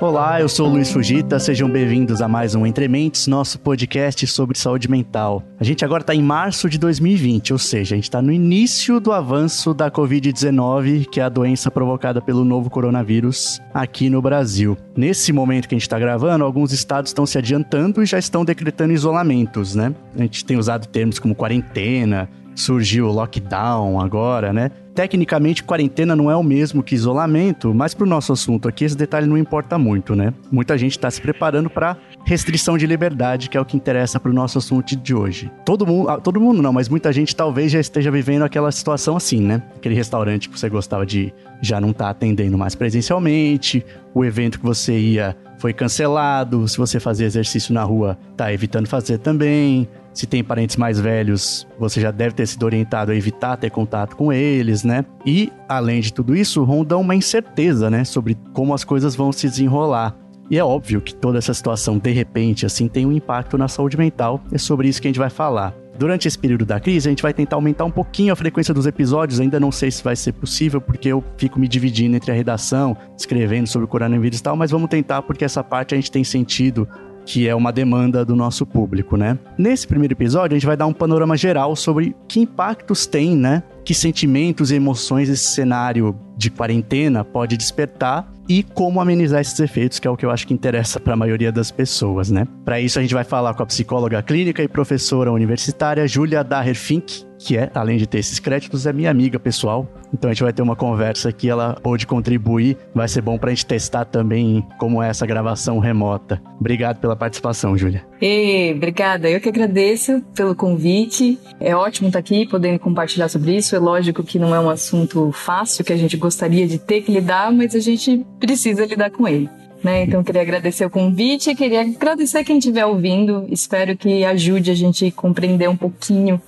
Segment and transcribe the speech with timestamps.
[0.00, 4.24] Olá, eu sou o Luiz Fugita, sejam bem-vindos a mais um Entre Mentes, nosso podcast
[4.28, 5.42] sobre saúde mental.
[5.58, 9.00] A gente agora está em março de 2020, ou seja, a gente está no início
[9.00, 14.78] do avanço da Covid-19, que é a doença provocada pelo novo coronavírus aqui no Brasil.
[14.96, 18.44] Nesse momento que a gente está gravando, alguns estados estão se adiantando e já estão
[18.44, 19.92] decretando isolamentos, né?
[20.16, 24.70] A gente tem usado termos como quarentena, surgiu o lockdown agora, né?
[24.98, 28.96] Tecnicamente, quarentena não é o mesmo que isolamento, mas para o nosso assunto aqui, esse
[28.96, 30.34] detalhe não importa muito, né?
[30.50, 34.32] Muita gente está se preparando para restrição de liberdade, que é o que interessa para
[34.32, 35.52] o nosso assunto de hoje.
[35.64, 39.16] Todo mundo, ah, todo mundo não, mas muita gente talvez já esteja vivendo aquela situação
[39.16, 39.62] assim, né?
[39.76, 44.66] Aquele restaurante que você gostava de já não tá atendendo mais presencialmente, o evento que
[44.66, 49.88] você ia foi cancelado, se você fazia exercício na rua, tá evitando fazer também.
[50.18, 54.16] Se tem parentes mais velhos, você já deve ter sido orientado a evitar ter contato
[54.16, 55.04] com eles, né?
[55.24, 58.02] E, além de tudo isso, ronda uma incerteza, né?
[58.02, 60.16] Sobre como as coisas vão se desenrolar.
[60.50, 63.96] E é óbvio que toda essa situação, de repente, assim, tem um impacto na saúde
[63.96, 64.42] mental.
[64.50, 65.72] É sobre isso que a gente vai falar.
[65.96, 68.86] Durante esse período da crise, a gente vai tentar aumentar um pouquinho a frequência dos
[68.86, 69.38] episódios.
[69.38, 72.96] Ainda não sei se vai ser possível, porque eu fico me dividindo entre a redação,
[73.16, 76.24] escrevendo sobre o coronavírus e tal, mas vamos tentar, porque essa parte a gente tem
[76.24, 76.88] sentido
[77.28, 79.38] que é uma demanda do nosso público, né?
[79.58, 83.62] Nesse primeiro episódio, a gente vai dar um panorama geral sobre que impactos tem, né?
[83.84, 89.98] Que sentimentos e emoções esse cenário de quarentena pode despertar e como amenizar esses efeitos,
[89.98, 92.48] que é o que eu acho que interessa para a maioria das pessoas, né?
[92.64, 96.74] Para isso a gente vai falar com a psicóloga clínica e professora universitária Julia Daher
[96.74, 99.86] Fink, que é, além de ter esses créditos, é minha amiga pessoal.
[100.12, 102.76] Então a gente vai ter uma conversa que ela pode contribuir.
[102.94, 106.42] Vai ser bom pra gente testar também como é essa gravação remota.
[106.58, 108.04] Obrigado pela participação, Júlia.
[108.20, 109.30] Ei, obrigada.
[109.30, 111.38] Eu que agradeço pelo convite.
[111.60, 113.76] É ótimo estar aqui podendo compartilhar sobre isso.
[113.76, 117.12] É lógico que não é um assunto fácil que a gente gostaria de ter que
[117.12, 119.48] lidar, mas a gente precisa lidar com ele.
[119.82, 120.02] Né?
[120.02, 123.46] Então, queria agradecer o convite, queria agradecer quem estiver ouvindo.
[123.48, 126.40] Espero que ajude a gente a compreender um pouquinho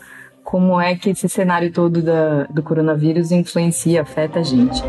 [0.51, 4.83] como é que esse cenário todo da, do coronavírus influencia, afeta a gente.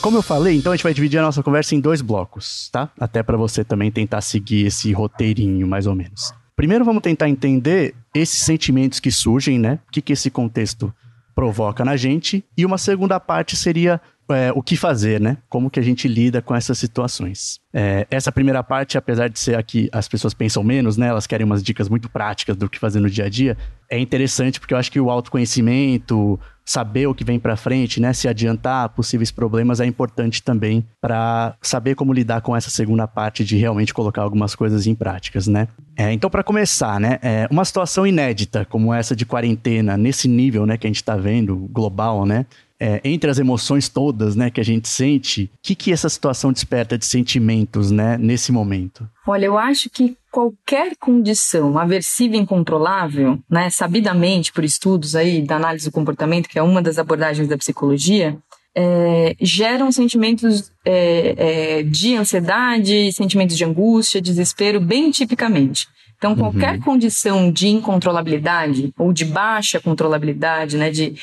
[0.00, 2.90] Como eu falei, então a gente vai dividir a nossa conversa em dois blocos, tá?
[2.98, 6.32] Até para você também tentar seguir esse roteirinho, mais ou menos.
[6.56, 9.78] Primeiro vamos tentar entender esses sentimentos que surgem, né?
[9.86, 10.90] O que, que esse contexto
[11.34, 12.42] provoca na gente.
[12.56, 15.38] E uma segunda parte seria é, o que fazer, né?
[15.48, 17.60] Como que a gente lida com essas situações.
[17.72, 21.08] É, essa primeira parte, apesar de ser aqui as pessoas pensam menos, né?
[21.08, 23.56] Elas querem umas dicas muito práticas do que fazer no dia a dia.
[23.90, 26.38] É interessante porque eu acho que o autoconhecimento,
[26.68, 28.12] saber o que vem para frente, né?
[28.12, 33.42] Se adiantar possíveis problemas é importante também para saber como lidar com essa segunda parte
[33.42, 35.66] de realmente colocar algumas coisas em práticas, né?
[35.96, 37.18] É, então, para começar, né?
[37.22, 40.76] É, uma situação inédita como essa de quarentena nesse nível, né?
[40.76, 42.44] Que a gente está vendo global, né?
[42.80, 46.52] É, entre as emoções todas, né, que a gente sente, o que, que essa situação
[46.52, 49.08] desperta de sentimentos, né, nesse momento?
[49.26, 55.56] Olha, eu acho que qualquer condição aversiva e incontrolável, né, sabidamente por estudos aí da
[55.56, 58.38] análise do comportamento, que é uma das abordagens da psicologia,
[58.76, 61.34] é, geram sentimentos é,
[61.78, 65.88] é, de ansiedade, sentimentos de angústia, desespero, bem tipicamente.
[66.18, 66.80] Então, qualquer uhum.
[66.80, 71.14] condição de incontrolabilidade ou de baixa controlabilidade, né, de,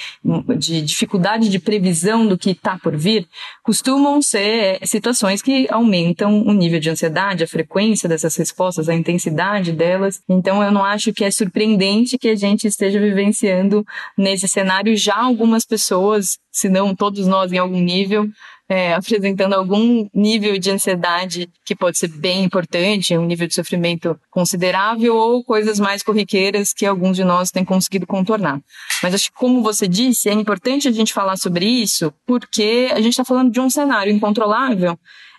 [0.58, 3.28] de dificuldade de previsão do que está por vir,
[3.62, 9.74] costumam ser situações que aumentam o nível de ansiedade, a frequência dessas respostas, a intensidade
[9.74, 10.22] delas.
[10.30, 13.86] Então, eu não acho que é surpreendente que a gente esteja vivenciando
[14.18, 18.30] nesse cenário já algumas pessoas, se não todos nós em algum nível,
[18.68, 24.20] é, apresentando algum nível de ansiedade que pode ser bem importante, um nível de sofrimento
[24.30, 28.60] considerável, ou coisas mais corriqueiras que alguns de nós têm conseguido contornar.
[29.04, 32.98] Mas acho que, como você disse, é importante a gente falar sobre isso, porque a
[32.98, 34.98] gente está falando de um cenário incontrolável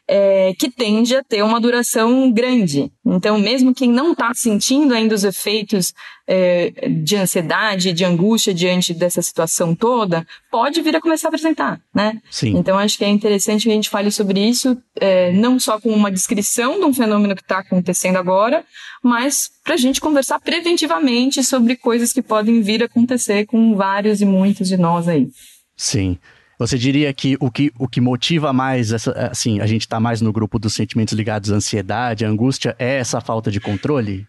[0.08, 2.92] é, que tende a ter uma duração grande.
[3.04, 5.92] Então, mesmo quem não está sentindo ainda os efeitos
[6.28, 11.80] é, de ansiedade, de angústia diante dessa situação toda, pode vir a começar a apresentar,
[11.94, 12.20] né?
[12.30, 12.56] Sim.
[12.56, 15.90] Então, acho que é interessante que a gente fale sobre isso, é, não só com
[15.90, 18.64] uma descrição de um fenômeno que está acontecendo agora,
[19.02, 24.20] mas para a gente conversar preventivamente sobre coisas que podem vir a acontecer com vários
[24.20, 25.28] e muitos de nós aí.
[25.76, 26.18] Sim.
[26.58, 30.20] Você diria que o que, o que motiva mais, essa, assim, a gente está mais
[30.20, 34.26] no grupo dos sentimentos ligados à ansiedade, à angústia, é essa falta de controle?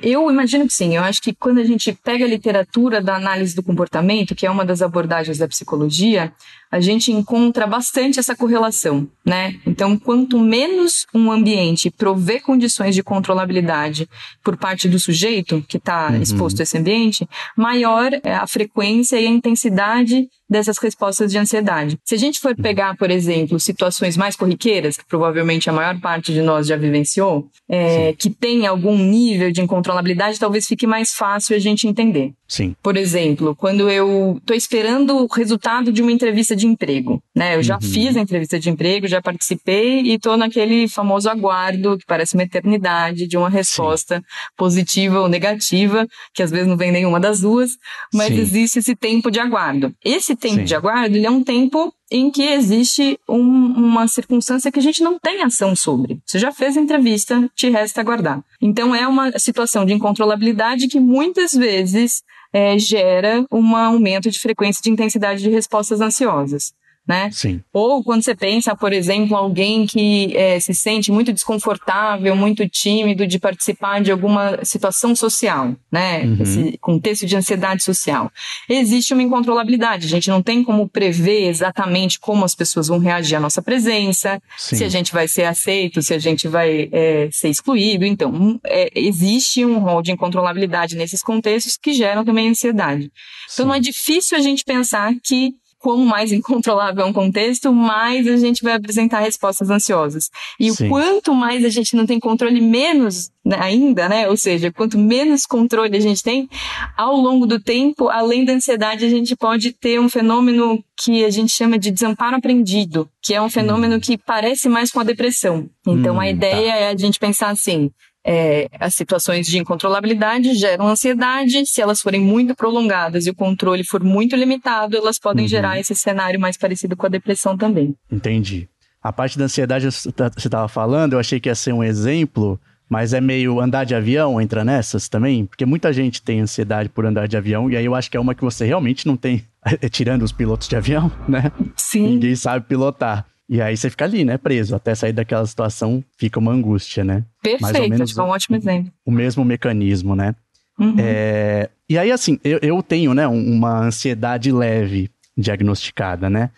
[0.00, 0.96] Eu imagino que sim.
[0.96, 4.50] Eu acho que quando a gente pega a literatura da análise do comportamento, que é
[4.50, 6.32] uma das abordagens da psicologia,
[6.70, 9.54] a gente encontra bastante essa correlação, né?
[9.66, 14.08] Então, quanto menos um ambiente provê condições de controlabilidade
[14.42, 16.22] por parte do sujeito que está uhum.
[16.22, 21.98] exposto a esse ambiente, maior é a frequência e a intensidade dessas respostas de ansiedade.
[22.04, 26.32] Se a gente for pegar, por exemplo, situações mais corriqueiras, que provavelmente a maior parte
[26.32, 31.54] de nós já vivenciou, é, que tem algum nível de incontrolabilidade, talvez fique mais fácil
[31.54, 32.32] a gente entender.
[32.48, 32.74] Sim.
[32.82, 37.56] Por exemplo, quando eu estou esperando o resultado de uma entrevista de emprego, né?
[37.56, 37.80] Eu já uhum.
[37.82, 42.44] fiz a entrevista de emprego, já participei e estou naquele famoso aguardo que parece uma
[42.44, 44.22] eternidade de uma resposta Sim.
[44.56, 47.72] positiva ou negativa, que às vezes não vem nenhuma das duas,
[48.14, 48.40] mas Sim.
[48.40, 49.92] existe esse tempo de aguardo.
[50.02, 54.78] Esse tempo de aguardo, ele é um tempo em que existe um, uma circunstância que
[54.78, 56.20] a gente não tem ação sobre.
[56.24, 58.42] Você já fez a entrevista, te resta aguardar.
[58.60, 62.22] Então é uma situação de incontrolabilidade que muitas vezes
[62.52, 66.72] é, gera um aumento de frequência de intensidade de respostas ansiosas
[67.08, 67.30] né?
[67.32, 67.62] Sim.
[67.72, 73.26] Ou quando você pensa, por exemplo, alguém que é, se sente muito desconfortável, muito tímido
[73.26, 76.24] de participar de alguma situação social, né?
[76.24, 76.36] Uhum.
[76.42, 78.30] Esse contexto de ansiedade social.
[78.68, 80.04] Existe uma incontrolabilidade.
[80.04, 84.38] A gente não tem como prever exatamente como as pessoas vão reagir à nossa presença,
[84.58, 84.76] Sim.
[84.76, 88.04] se a gente vai ser aceito, se a gente vai é, ser excluído.
[88.04, 93.10] Então, é, existe um rol de incontrolabilidade nesses contextos que geram também ansiedade.
[93.50, 93.64] Então, Sim.
[93.64, 98.36] não é difícil a gente pensar que quanto mais incontrolável é um contexto, mais a
[98.36, 100.30] gente vai apresentar respostas ansiosas.
[100.58, 100.86] E Sim.
[100.86, 104.28] o quanto mais a gente não tem controle, menos ainda, né?
[104.28, 106.48] Ou seja, quanto menos controle a gente tem,
[106.96, 111.30] ao longo do tempo, além da ansiedade, a gente pode ter um fenômeno que a
[111.30, 114.00] gente chama de desamparo aprendido, que é um fenômeno hum.
[114.00, 115.68] que parece mais com a depressão.
[115.86, 116.78] Então, hum, a ideia tá.
[116.78, 117.90] é a gente pensar assim,
[118.28, 121.64] é, as situações de incontrolabilidade geram ansiedade.
[121.64, 125.48] Se elas forem muito prolongadas e o controle for muito limitado, elas podem uhum.
[125.48, 127.96] gerar esse cenário mais parecido com a depressão também.
[128.12, 128.68] Entendi.
[129.02, 133.14] A parte da ansiedade você estava falando, eu achei que ia ser um exemplo, mas
[133.14, 135.46] é meio andar de avião, entra nessas também?
[135.46, 138.20] Porque muita gente tem ansiedade por andar de avião, e aí eu acho que é
[138.20, 139.42] uma que você realmente não tem,
[139.90, 141.50] tirando os pilotos de avião, né?
[141.76, 142.08] Sim.
[142.08, 143.24] Ninguém sabe pilotar.
[143.48, 144.76] E aí você fica ali, né, preso.
[144.76, 147.24] Até sair daquela situação fica uma angústia, né?
[147.42, 148.92] Perfeito, acho que é um ótimo exemplo.
[149.06, 150.34] O mesmo mecanismo, né?
[150.78, 150.94] Uhum.
[150.98, 156.50] É, e aí, assim, eu, eu tenho, né, uma ansiedade leve diagnosticada, né?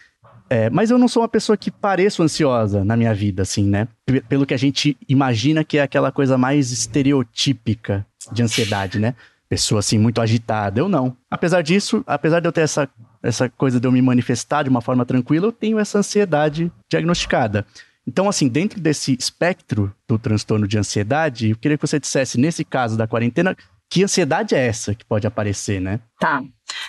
[0.48, 3.86] É, mas eu não sou uma pessoa que pareço ansiosa na minha vida, assim, né?
[4.04, 9.14] P pelo que a gente imagina que é aquela coisa mais estereotípica de ansiedade, né?
[9.48, 10.80] Pessoa, assim, muito agitada.
[10.80, 11.16] Eu não.
[11.30, 12.88] Apesar disso, apesar de eu ter essa
[13.22, 17.66] essa coisa de eu me manifestar de uma forma tranquila, eu tenho essa ansiedade diagnosticada.
[18.06, 22.64] Então, assim, dentro desse espectro do transtorno de ansiedade, eu queria que você dissesse, nesse
[22.64, 23.56] caso da quarentena,
[23.90, 26.00] que ansiedade é essa que pode aparecer, né?
[26.18, 26.42] Tá.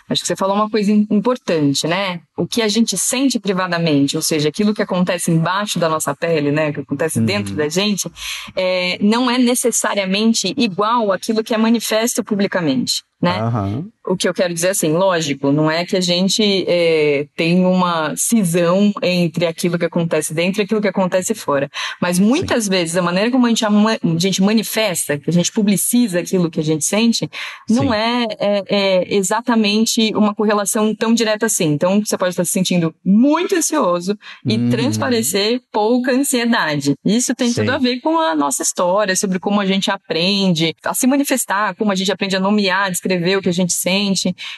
[0.07, 2.21] Acho que você falou uma coisa importante, né?
[2.37, 6.51] O que a gente sente privadamente, ou seja, aquilo que acontece embaixo da nossa pele,
[6.51, 6.71] né?
[6.71, 7.25] Que acontece uhum.
[7.25, 8.09] dentro da gente,
[8.55, 13.41] é, não é necessariamente igual àquilo que é manifesto publicamente né?
[13.43, 13.91] Uhum.
[14.05, 18.15] O que eu quero dizer assim, lógico, não é que a gente é, tem uma
[18.17, 21.69] cisão entre aquilo que acontece dentro e aquilo que acontece fora.
[22.01, 22.71] Mas muitas Sim.
[22.71, 23.69] vezes a maneira como a gente, a,
[24.17, 27.29] gente manifesta, que a gente publiciza aquilo que a gente sente,
[27.69, 31.65] não é, é, é, exatamente uma correlação tão direta assim.
[31.65, 34.69] Então você pode estar se sentindo muito ansioso e uhum.
[34.69, 36.95] transparecer pouca ansiedade.
[37.05, 37.61] Isso tem Sim.
[37.61, 41.75] tudo a ver com a nossa história, sobre como a gente aprende a se manifestar,
[41.75, 43.90] como a gente aprende a nomear, descrever descrever o que a gente sente.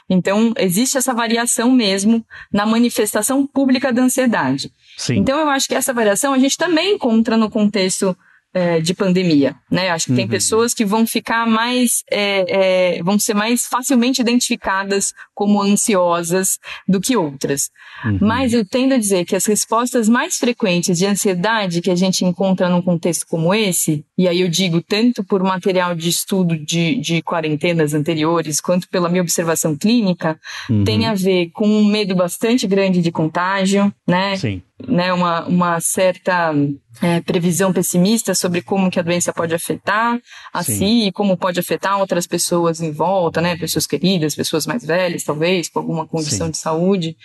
[0.10, 4.72] Então, existe essa variação mesmo na manifestação pública da ansiedade.
[4.98, 5.16] Sim.
[5.18, 8.16] Então, eu acho que essa variação a gente também encontra no contexto
[8.54, 9.90] é, de pandemia, né?
[9.90, 10.18] Acho que uhum.
[10.18, 16.60] tem pessoas que vão ficar mais, é, é, vão ser mais facilmente identificadas como ansiosas
[16.88, 17.72] do que outras.
[18.06, 18.20] Uhum.
[18.22, 22.24] Mas eu tendo a dizer que as respostas mais frequentes de ansiedade que a gente
[22.24, 26.96] encontra num contexto como esse, e aí eu digo tanto por material de estudo de,
[26.96, 30.84] de quarentenas anteriores, quanto pela minha observação clínica, uhum.
[30.84, 34.36] tem a ver com um medo bastante grande de contágio, né?
[34.38, 36.54] Sim né, uma, uma certa
[37.02, 40.20] é, previsão pessimista sobre como que a doença pode afetar
[40.54, 40.78] a Sim.
[40.78, 45.24] si e como pode afetar outras pessoas em volta, né, pessoas queridas, pessoas mais velhas,
[45.24, 46.52] talvez, com alguma condição Sim.
[46.52, 47.16] de saúde.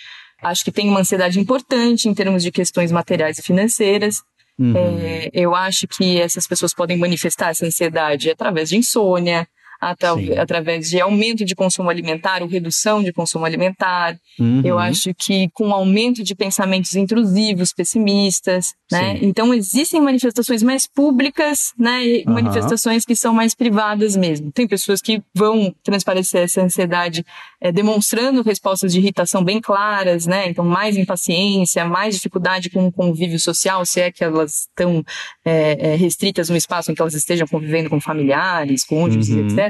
[0.43, 4.23] Acho que tem uma ansiedade importante em termos de questões materiais e financeiras.
[4.59, 4.75] Uhum.
[4.77, 9.47] É, eu acho que essas pessoas podem manifestar essa ansiedade através de insônia,
[9.81, 14.17] através de aumento de consumo alimentar ou redução de consumo alimentar.
[14.39, 14.63] Uhum.
[14.65, 19.19] Eu acho que com aumento de pensamentos intrusivos, pessimistas, né?
[19.21, 22.07] Então existem manifestações mais públicas, né?
[22.07, 22.35] E uhum.
[22.35, 24.51] manifestações que são mais privadas mesmo.
[24.51, 27.25] Tem pessoas que vão transparecer essa ansiedade
[27.61, 30.49] é, demonstrando respostas de irritação bem claras, né?
[30.49, 35.05] Então mais impaciência, mais dificuldade com o convívio social, se é que elas estão
[35.45, 39.47] é, é, restritas no espaço em que elas estejam convivendo com familiares, cônjuges, uhum.
[39.47, 39.68] etc.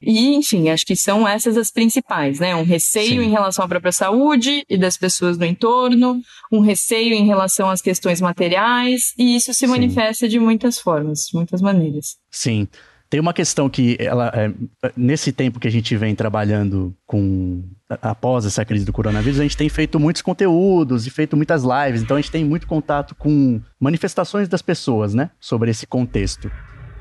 [0.00, 2.54] E, enfim, acho que são essas as principais, né?
[2.54, 3.28] Um receio Sim.
[3.28, 6.20] em relação à própria saúde e das pessoas do entorno,
[6.52, 9.66] um receio em relação às questões materiais, e isso se Sim.
[9.68, 12.16] manifesta de muitas formas, de muitas maneiras.
[12.30, 12.68] Sim.
[13.08, 14.50] Tem uma questão que ela, é,
[14.96, 19.56] nesse tempo que a gente vem trabalhando com após essa crise do coronavírus, a gente
[19.56, 23.60] tem feito muitos conteúdos e feito muitas lives, então a gente tem muito contato com
[23.78, 26.50] manifestações das pessoas, né, sobre esse contexto.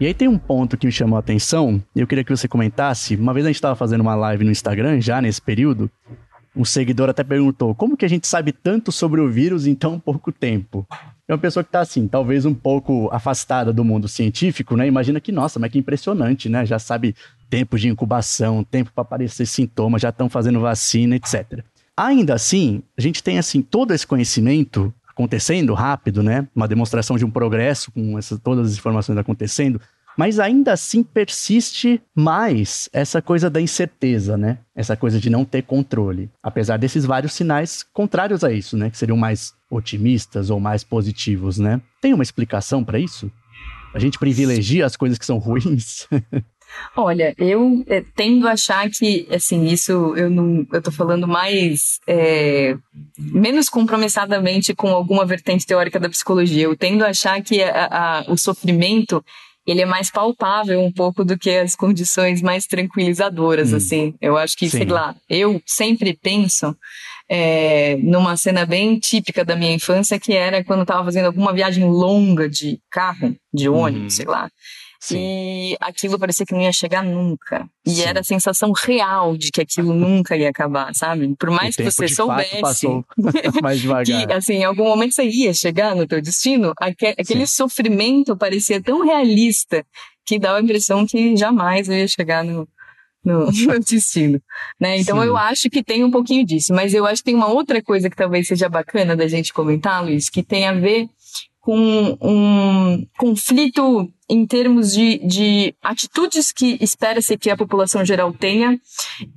[0.03, 2.45] E aí tem um ponto que me chamou a atenção, e eu queria que você
[2.45, 3.15] comentasse.
[3.15, 5.89] Uma vez a gente estava fazendo uma live no Instagram, já nesse período,
[6.53, 9.97] um seguidor até perguntou: como que a gente sabe tanto sobre o vírus em tão
[9.97, 10.85] pouco tempo?
[11.25, 14.85] É uma pessoa que está assim, talvez um pouco afastada do mundo científico, né?
[14.85, 16.65] Imagina que, nossa, mas que impressionante, né?
[16.65, 17.15] Já sabe
[17.49, 21.63] tempo de incubação, tempo para aparecer sintomas, já estão fazendo vacina, etc.
[21.95, 26.47] Ainda assim, a gente tem assim todo esse conhecimento acontecendo rápido, né?
[26.55, 29.79] Uma demonstração de um progresso com essas, todas as informações acontecendo,
[30.17, 34.59] mas ainda assim persiste mais essa coisa da incerteza, né?
[34.75, 36.29] Essa coisa de não ter controle.
[36.41, 38.89] Apesar desses vários sinais contrários a isso, né?
[38.89, 41.81] Que seriam mais otimistas ou mais positivos, né?
[42.01, 43.31] Tem uma explicação para isso?
[43.93, 46.07] A gente privilegia as coisas que são ruins?
[46.95, 51.99] Olha, eu é, tendo a achar que, assim, isso eu não, eu tô falando mais,
[52.07, 52.75] é,
[53.17, 56.63] menos compromissadamente com alguma vertente teórica da psicologia.
[56.63, 59.23] Eu tendo a achar que a, a, o sofrimento
[59.65, 63.77] ele é mais palpável um pouco do que as condições mais tranquilizadoras, hum.
[63.77, 64.13] assim.
[64.21, 64.79] Eu acho que, Sim.
[64.79, 66.75] sei lá, eu sempre penso
[67.29, 71.53] é, numa cena bem típica da minha infância, que era quando eu estava fazendo alguma
[71.53, 74.17] viagem longa de carro, de ônibus, hum.
[74.17, 74.49] sei lá.
[75.03, 75.17] Sim.
[75.17, 77.67] E aquilo parecia que não ia chegar nunca.
[77.85, 78.03] E Sim.
[78.03, 81.35] era a sensação real de que aquilo nunca ia acabar, sabe?
[81.37, 82.87] Por mais que você soubesse
[83.61, 84.05] mais devagar.
[84.05, 87.53] que, assim, em algum momento você ia chegar no teu destino, aquele Sim.
[87.53, 89.85] sofrimento parecia tão realista
[90.25, 92.65] que dava a impressão que jamais eu ia chegar no,
[93.25, 94.41] no, no destino,
[94.79, 94.99] né?
[94.99, 95.27] Então Sim.
[95.27, 98.09] eu acho que tem um pouquinho disso, mas eu acho que tem uma outra coisa
[98.09, 101.09] que talvez seja bacana da gente comentar, Luiz, que tem a ver
[101.63, 108.77] com um conflito em termos de, de atitudes que espera-se que a população geral tenha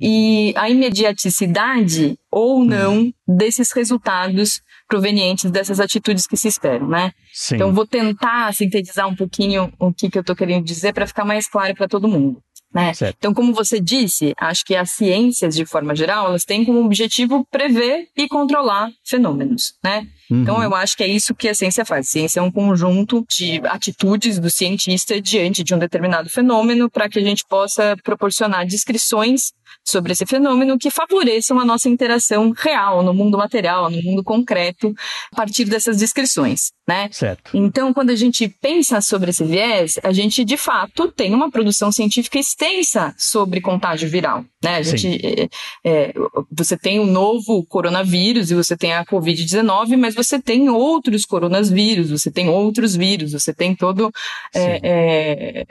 [0.00, 7.12] e a imediaticidade ou não desses resultados provenientes dessas atitudes que se esperam, né?
[7.32, 7.54] Sim.
[7.54, 11.24] Então vou tentar sintetizar um pouquinho o que, que eu estou querendo dizer para ficar
[11.24, 12.42] mais claro para todo mundo.
[12.76, 12.92] Né?
[13.18, 17.42] Então, como você disse, acho que as ciências, de forma geral, elas têm como objetivo
[17.50, 20.06] prever e controlar fenômenos, né?
[20.30, 20.42] Uhum.
[20.42, 22.06] Então, eu acho que é isso que a ciência faz.
[22.06, 27.08] A ciência é um conjunto de atitudes do cientista diante de um determinado fenômeno para
[27.08, 29.52] que a gente possa proporcionar descrições
[29.86, 34.92] sobre esse fenômeno que favoreçam a nossa interação real no mundo material, no mundo concreto,
[35.32, 37.08] a partir dessas descrições, né?
[37.12, 37.50] Certo.
[37.54, 41.92] Então, quando a gente pensa sobre esse viés, a gente de fato tem uma produção
[41.92, 44.76] científica extensa sobre contágio viral, né?
[44.76, 45.48] A gente, é,
[45.84, 46.14] é,
[46.50, 51.24] você tem o um novo coronavírus e você tem a Covid-19, mas você tem outros
[51.24, 54.10] coronavírus, você tem outros vírus, você tem todo,
[54.54, 55.66] é, é,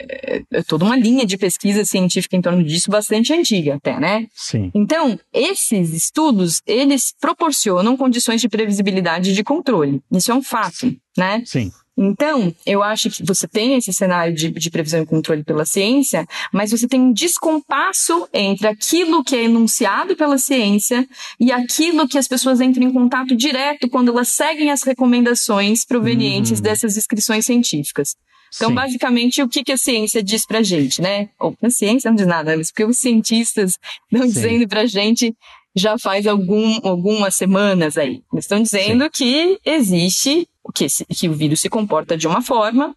[0.52, 4.05] é, toda uma linha de pesquisa científica em torno disso bastante antiga até, né?
[4.34, 4.70] Sim.
[4.74, 10.02] Então, esses estudos, eles proporcionam condições de previsibilidade e de controle.
[10.10, 11.42] Isso é um fato, né?
[11.44, 11.70] Sim.
[11.98, 16.26] Então, eu acho que você tem esse cenário de, de, previsão e controle pela ciência,
[16.52, 21.08] mas você tem um descompasso entre aquilo que é enunciado pela ciência
[21.40, 26.58] e aquilo que as pessoas entram em contato direto quando elas seguem as recomendações provenientes
[26.58, 26.62] uhum.
[26.62, 28.14] dessas inscrições científicas.
[28.56, 28.74] Então, Sim.
[28.74, 31.28] basicamente, o que, que a ciência diz pra gente, né?
[31.38, 33.78] Ou a ciência não diz nada, mas porque os cientistas
[34.10, 35.34] estão dizendo pra gente
[35.74, 38.22] já faz algum, algumas semanas aí.
[38.32, 39.10] Eles estão dizendo Sim.
[39.12, 42.96] que existe que, que o vírus se comporta de uma forma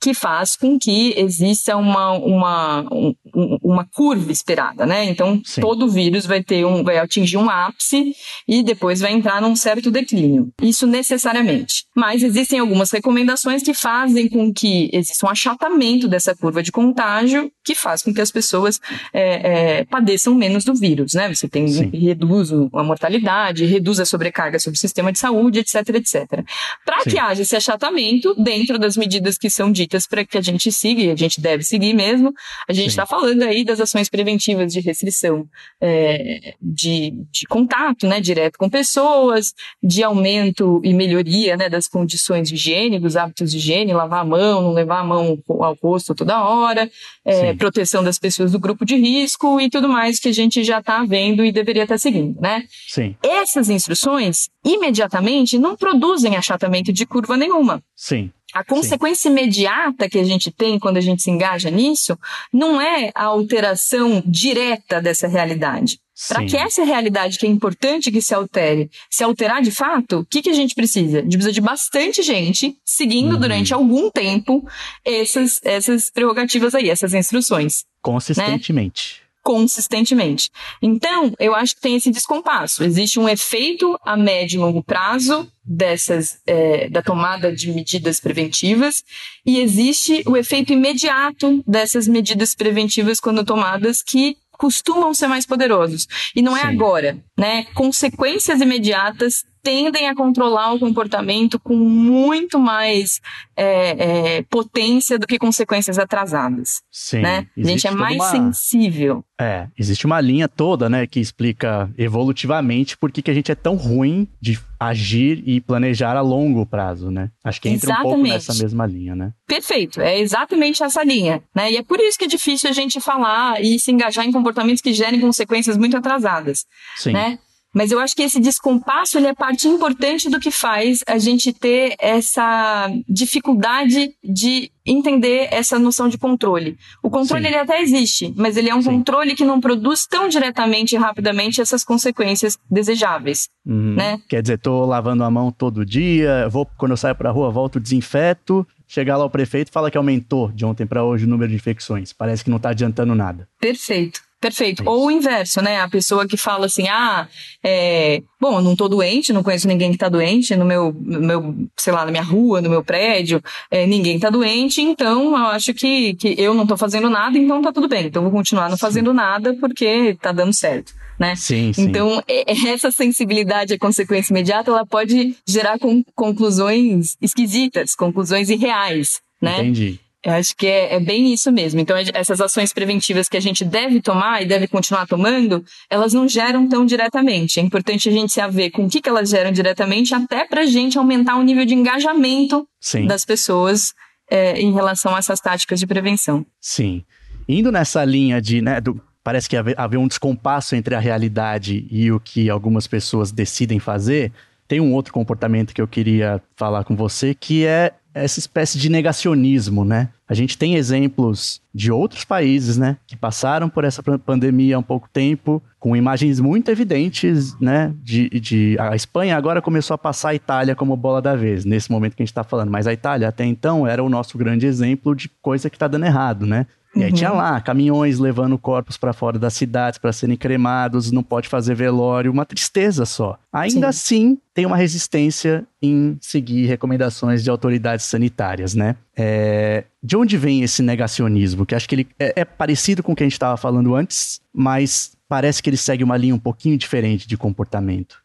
[0.00, 3.14] que faz com que exista uma, uma, um,
[3.62, 5.04] uma curva esperada, né?
[5.04, 5.60] Então, Sim.
[5.60, 8.14] todo vírus vai ter um, vai atingir um ápice
[8.46, 10.52] e depois vai entrar num certo declínio.
[10.62, 11.84] Isso necessariamente.
[11.96, 17.50] Mas existem algumas recomendações que fazem com que exista um achatamento dessa curva de contágio,
[17.64, 18.80] que faz com que as pessoas
[19.12, 21.32] é, é, padeçam menos do vírus, né?
[21.34, 26.44] Você tem reduz a mortalidade, reduz a sobrecarga sobre o sistema de saúde, etc, etc.
[26.84, 30.70] Para que haja esse achatamento dentro das medidas que são ditas para que a gente
[30.70, 32.32] siga, e a gente deve seguir mesmo.
[32.68, 35.46] A gente está falando aí das ações preventivas de restrição
[35.80, 39.52] é, de, de contato, né, direto com pessoas,
[39.82, 44.24] de aumento e melhoria, né, das condições de higiene, dos hábitos de higiene, lavar a
[44.24, 46.90] mão, não levar a mão ao rosto toda hora,
[47.24, 50.78] é, proteção das pessoas do grupo de risco e tudo mais que a gente já
[50.78, 52.64] está vendo e deveria estar tá seguindo, né?
[52.88, 53.16] Sim.
[53.22, 57.82] Essas instruções, imediatamente, não produzem achatamento de curva nenhuma.
[57.94, 58.30] Sim.
[58.54, 59.36] A consequência Sim.
[59.36, 62.18] imediata que a gente tem quando a gente se engaja nisso
[62.52, 66.00] não é a alteração direta dessa realidade.
[66.26, 70.24] Para que essa realidade que é importante que se altere, se alterar de fato, o
[70.24, 71.20] que, que a gente precisa?
[71.20, 73.40] A gente precisa de bastante gente seguindo uhum.
[73.40, 74.66] durante algum tempo
[75.04, 77.84] essas, essas prerrogativas aí, essas instruções.
[78.02, 79.20] Consistentemente.
[79.22, 79.27] Né?
[79.48, 80.50] Consistentemente.
[80.82, 82.84] Então, eu acho que tem esse descompasso.
[82.84, 89.02] Existe um efeito a médio e longo prazo dessas é, da tomada de medidas preventivas
[89.46, 96.06] e existe o efeito imediato dessas medidas preventivas quando tomadas que costumam ser mais poderosos.
[96.36, 96.66] E não é Sim.
[96.66, 97.64] agora, né?
[97.72, 103.20] Consequências imediatas tendem a controlar o comportamento com muito mais
[103.56, 106.80] é, é, potência do que consequências atrasadas.
[106.90, 107.20] Sim.
[107.20, 107.46] Né?
[107.56, 108.30] A gente é mais uma...
[108.30, 109.24] sensível.
[109.40, 113.54] É, existe uma linha toda, né, que explica evolutivamente por que, que a gente é
[113.54, 117.30] tão ruim de agir e planejar a longo prazo, né?
[117.44, 118.06] Acho que entra exatamente.
[118.06, 119.32] um pouco nessa mesma linha, né?
[119.46, 121.72] Perfeito, é exatamente essa linha, né?
[121.72, 124.80] E é por isso que é difícil a gente falar e se engajar em comportamentos
[124.80, 126.64] que gerem consequências muito atrasadas,
[126.96, 127.12] Sim.
[127.12, 127.38] né?
[127.74, 131.52] Mas eu acho que esse descompasso ele é parte importante do que faz a gente
[131.52, 136.78] ter essa dificuldade de entender essa noção de controle.
[137.02, 138.90] O controle ele até existe, mas ele é um Sim.
[138.90, 143.94] controle que não produz tão diretamente e rapidamente essas consequências desejáveis, uhum.
[143.94, 144.18] né?
[144.28, 147.78] Quer dizer, tô lavando a mão todo dia, vou quando eu saio para rua, volto
[147.78, 151.56] desinfeto, chegar lá o prefeito fala que aumentou de ontem para hoje o número de
[151.56, 152.12] infecções.
[152.12, 153.46] Parece que não está adiantando nada.
[153.60, 154.27] Perfeito.
[154.40, 154.84] Perfeito.
[154.86, 155.80] Ou o inverso, né?
[155.80, 157.26] A pessoa que fala assim, ah,
[157.62, 161.20] é, bom, eu não tô doente, não conheço ninguém que tá doente no meu, no
[161.20, 165.46] meu sei lá, na minha rua, no meu prédio, é, ninguém tá doente, então eu
[165.46, 168.06] acho que, que eu não tô fazendo nada, então tá tudo bem.
[168.06, 170.92] Então eu vou continuar não fazendo nada porque tá dando certo.
[171.18, 171.34] Né?
[171.34, 171.82] Sim, sim.
[171.82, 175.76] Então, essa sensibilidade à consequência imediata, ela pode gerar
[176.14, 179.58] conclusões esquisitas, conclusões irreais, né?
[179.58, 179.98] Entendi.
[180.24, 181.78] Eu acho que é, é, bem isso mesmo.
[181.80, 186.28] Então, essas ações preventivas que a gente deve tomar e deve continuar tomando, elas não
[186.28, 187.60] geram tão diretamente.
[187.60, 190.62] É importante a gente se haver com o que, que elas geram diretamente, até para
[190.62, 193.06] a gente aumentar o nível de engajamento Sim.
[193.06, 193.94] das pessoas
[194.28, 196.44] é, em relação a essas táticas de prevenção.
[196.60, 197.04] Sim.
[197.48, 202.10] Indo nessa linha de, né, do, parece que haver um descompasso entre a realidade e
[202.10, 204.32] o que algumas pessoas decidem fazer,
[204.66, 208.88] tem um outro comportamento que eu queria falar com você, que é essa espécie de
[208.88, 210.08] negacionismo, né?
[210.28, 214.82] A gente tem exemplos de outros países, né, que passaram por essa pandemia há um
[214.82, 220.30] pouco tempo, com imagens muito evidentes, né, de, de a Espanha agora começou a passar
[220.30, 222.92] a Itália como bola da vez, nesse momento que a gente está falando, mas a
[222.92, 226.66] Itália até então era o nosso grande exemplo de coisa que está dando errado, né?
[226.94, 227.36] E aí tinha uhum.
[227.36, 232.32] lá caminhões levando corpos para fora das cidades para serem cremados, não pode fazer velório,
[232.32, 233.38] uma tristeza só.
[233.52, 234.28] Ainda Sim.
[234.34, 238.96] assim, tem uma resistência em seguir recomendações de autoridades sanitárias, né?
[239.16, 241.66] É, de onde vem esse negacionismo?
[241.66, 244.40] Que acho que ele é, é parecido com o que a gente estava falando antes,
[244.52, 248.16] mas parece que ele segue uma linha um pouquinho diferente de comportamento.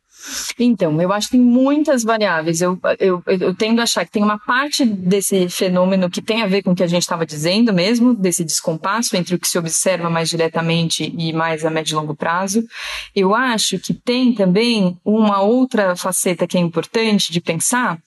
[0.58, 2.62] Então, eu acho que tem muitas variáveis.
[2.62, 6.48] Eu, eu, eu tendo a achar que tem uma parte desse fenômeno que tem a
[6.48, 9.58] ver com o que a gente estava dizendo mesmo, desse descompasso entre o que se
[9.58, 12.64] observa mais diretamente e mais a médio e longo prazo.
[13.16, 18.00] Eu acho que tem também uma outra faceta que é importante de pensar,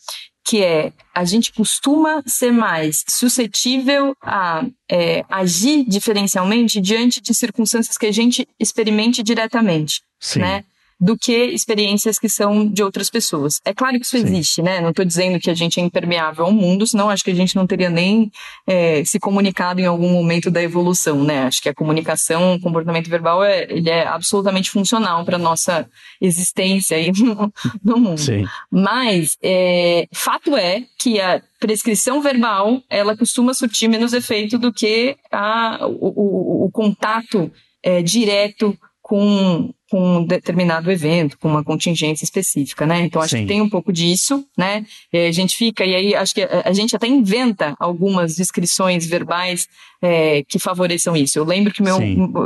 [0.45, 7.99] que é a gente costuma ser mais suscetível a é, agir diferencialmente diante de circunstâncias
[7.99, 10.41] que a gente experimente diretamente, Sim.
[10.41, 10.65] né?
[10.99, 13.61] Do que experiências que são de outras pessoas.
[13.65, 14.25] É claro que isso Sim.
[14.25, 14.81] existe, né?
[14.81, 17.55] Não estou dizendo que a gente é impermeável ao mundo, senão acho que a gente
[17.55, 18.31] não teria nem
[18.67, 21.45] é, se comunicado em algum momento da evolução, né?
[21.45, 25.87] Acho que a comunicação, o comportamento verbal, é, ele é absolutamente funcional para nossa
[26.21, 27.53] existência aí no,
[27.85, 28.21] no mundo.
[28.21, 28.47] Sim.
[28.71, 35.17] Mas é, fato é que a prescrição verbal ela costuma surtir menos efeito do que
[35.31, 37.51] a, o, o, o contato
[37.83, 38.77] é, direto
[39.09, 43.03] com, com um determinado evento, com uma contingência específica, né?
[43.03, 43.43] Então acho Sim.
[43.43, 44.85] que tem um pouco disso, né?
[45.13, 49.07] E a gente fica, e aí acho que a, a gente até inventa algumas descrições
[49.07, 49.69] verbais
[50.03, 51.39] é, que favoreçam isso.
[51.39, 51.99] Eu lembro que, meu,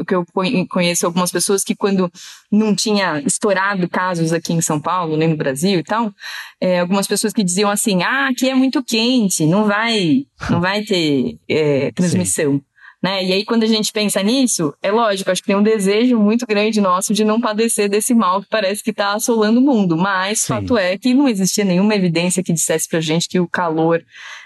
[0.04, 0.22] que eu
[0.68, 2.12] conheço algumas pessoas que quando
[2.52, 6.12] não tinha estourado casos aqui em São Paulo, nem no Brasil e tal,
[6.60, 10.82] é, algumas pessoas que diziam assim, ah, aqui é muito quente, não vai, não vai
[10.82, 12.56] ter é, transmissão.
[12.56, 12.69] Sim.
[13.02, 13.24] Né?
[13.24, 16.46] E aí, quando a gente pensa nisso, é lógico, acho que tem um desejo muito
[16.46, 19.96] grande nosso de não padecer desse mal que parece que está assolando o mundo.
[19.96, 20.48] Mas, Sim.
[20.48, 24.04] fato é que não existia nenhuma evidência que dissesse pra gente que o calor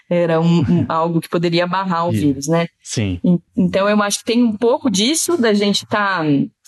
[0.09, 2.69] era um, um, algo que poderia barrar o vírus, né?
[2.81, 3.21] Sim.
[3.57, 6.25] Então, eu acho que tem um pouco disso, da gente estar tá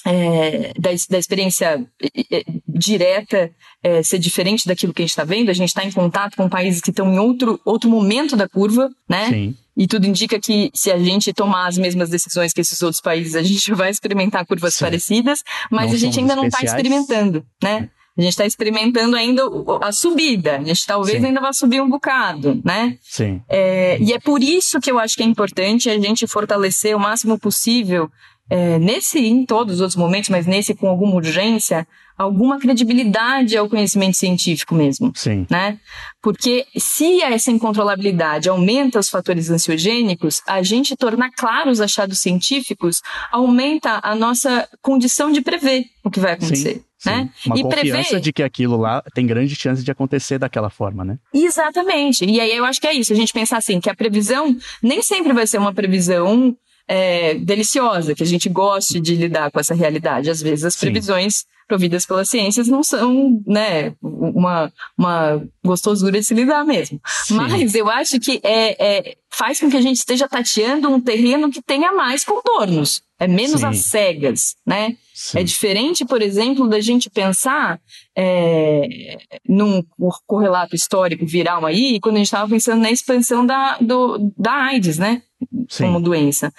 [0.06, 1.84] é, da, da, experiência
[2.30, 3.50] é, direta
[3.82, 5.50] é, ser diferente daquilo que a gente está vendo.
[5.50, 8.88] A gente está em contato com países que estão em outro, outro momento da curva,
[9.08, 9.28] né?
[9.28, 9.56] Sim.
[9.76, 13.34] E tudo indica que se a gente tomar as mesmas decisões que esses outros países,
[13.34, 14.84] a gente vai experimentar curvas Sim.
[14.84, 17.90] parecidas, mas não a gente ainda não está experimentando, né?
[18.16, 19.42] A gente está experimentando ainda
[19.82, 20.56] a subida.
[20.56, 21.26] A gente talvez Sim.
[21.26, 22.96] ainda vá subir um bocado, né?
[23.02, 23.42] Sim.
[23.46, 27.00] É, e é por isso que eu acho que é importante a gente fortalecer o
[27.00, 28.10] máximo possível
[28.48, 33.68] é, nesse em todos os outros momentos, mas nesse com alguma urgência, alguma credibilidade ao
[33.68, 35.12] conhecimento científico mesmo.
[35.14, 35.46] Sim.
[35.50, 35.78] Né?
[36.22, 43.02] Porque se essa incontrolabilidade aumenta os fatores ansiogênicos, a gente tornar claros os achados científicos
[43.30, 46.82] aumenta a nossa condição de prever o que vai acontecer.
[46.98, 47.10] Sim.
[47.10, 47.30] Né?
[47.44, 48.20] Uma e confiança prever...
[48.20, 51.18] de que aquilo lá tem grande chance de acontecer daquela forma, né?
[51.32, 52.24] Exatamente.
[52.24, 53.12] E aí eu acho que é isso.
[53.12, 56.56] A gente pensar assim, que a previsão nem sempre vai ser uma previsão
[56.88, 60.30] é, deliciosa, que a gente goste de lidar com essa realidade.
[60.30, 60.80] Às vezes as Sim.
[60.80, 67.00] previsões providas pelas ciências não são, né, uma, uma gostosura de se lidar mesmo.
[67.04, 67.34] Sim.
[67.34, 71.50] Mas eu acho que é, é, faz com que a gente esteja tateando um terreno
[71.50, 73.02] que tenha mais contornos.
[73.18, 73.66] É menos Sim.
[73.66, 74.96] às cegas, né?
[75.14, 75.38] Sim.
[75.38, 77.80] É diferente, por exemplo, da gente pensar
[78.14, 79.16] é,
[79.48, 79.82] num
[80.26, 84.98] correlato histórico viral aí, quando a gente estava pensando na expansão da, do, da AIDS,
[84.98, 85.22] né?
[85.68, 85.84] Sim.
[85.84, 86.52] Como doença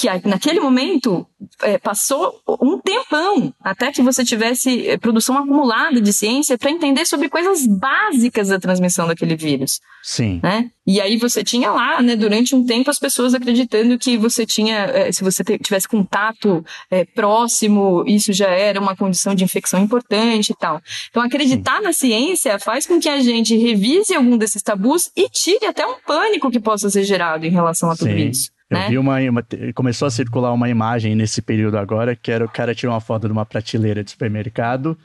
[0.00, 1.26] que naquele momento
[1.62, 7.04] é, passou um tempão até que você tivesse é, produção acumulada de ciência para entender
[7.06, 9.80] sobre coisas básicas da transmissão daquele vírus.
[10.02, 10.40] Sim.
[10.42, 10.70] Né?
[10.86, 14.78] E aí você tinha lá, né, durante um tempo, as pessoas acreditando que você tinha,
[14.86, 20.50] é, se você tivesse contato é, próximo, isso já era uma condição de infecção importante
[20.50, 20.80] e tal.
[21.10, 21.84] Então, acreditar Sim.
[21.84, 25.96] na ciência faz com que a gente revise algum desses tabus e tire até um
[26.06, 28.28] pânico que possa ser gerado em relação a tudo Sim.
[28.28, 28.50] isso.
[28.70, 28.88] Eu né?
[28.88, 32.72] vi uma, uma, Começou a circular uma imagem nesse período agora, que era o cara
[32.72, 34.96] tirou uma foto de uma prateleira de supermercado,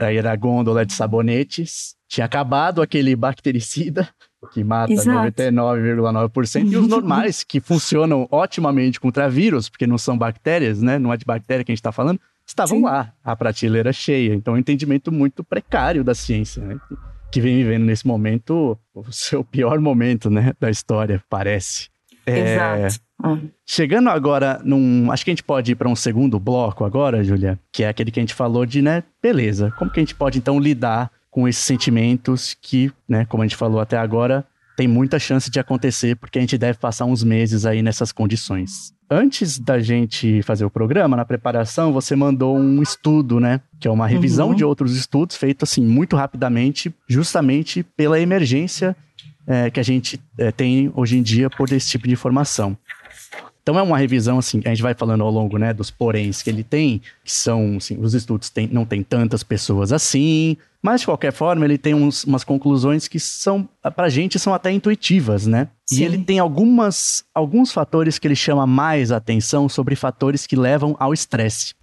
[0.00, 4.08] aí era a gôndola de sabonetes, tinha acabado aquele bactericida,
[4.52, 10.82] que mata 99,9%, e os normais, que funcionam otimamente contra vírus, porque não são bactérias,
[10.82, 10.98] né?
[10.98, 12.84] Não é de bactéria que a gente está falando, estavam Sim.
[12.84, 14.34] lá, a prateleira cheia.
[14.34, 16.78] Então, um entendimento muito precário da ciência, né?
[17.30, 20.52] Que vem vivendo nesse momento o seu pior momento, né?
[20.60, 21.93] Da história, parece.
[22.26, 23.04] É, Exato.
[23.24, 23.48] Hum.
[23.66, 25.10] Chegando agora num.
[25.10, 28.10] Acho que a gente pode ir para um segundo bloco agora, Julia, que é aquele
[28.10, 29.02] que a gente falou de, né?
[29.22, 33.46] Beleza, como que a gente pode então lidar com esses sentimentos que, né, como a
[33.46, 37.24] gente falou até agora, tem muita chance de acontecer, porque a gente deve passar uns
[37.24, 38.92] meses aí nessas condições.
[39.10, 43.60] Antes da gente fazer o programa, na preparação, você mandou um estudo, né?
[43.80, 44.54] Que é uma revisão uhum.
[44.54, 48.96] de outros estudos, feito assim muito rapidamente, justamente pela emergência
[49.46, 52.76] é, que a gente é, tem hoje em dia por esse tipo de informação.
[53.64, 56.50] Então é uma revisão, assim, a gente vai falando ao longo, né, dos poréns que
[56.50, 61.06] ele tem, que são, assim, os estudos tem, não tem tantas pessoas assim, mas de
[61.06, 65.68] qualquer forma ele tem uns, umas conclusões que são, pra gente, são até intuitivas, né?
[65.86, 66.02] Sim.
[66.02, 70.94] E ele tem algumas, alguns fatores que ele chama mais atenção sobre fatores que levam
[70.98, 71.74] ao estresse.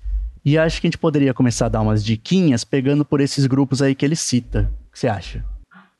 [0.45, 3.81] E acho que a gente poderia começar a dar umas diquinhas pegando por esses grupos
[3.81, 4.71] aí que ele cita.
[4.87, 5.50] O que você acha?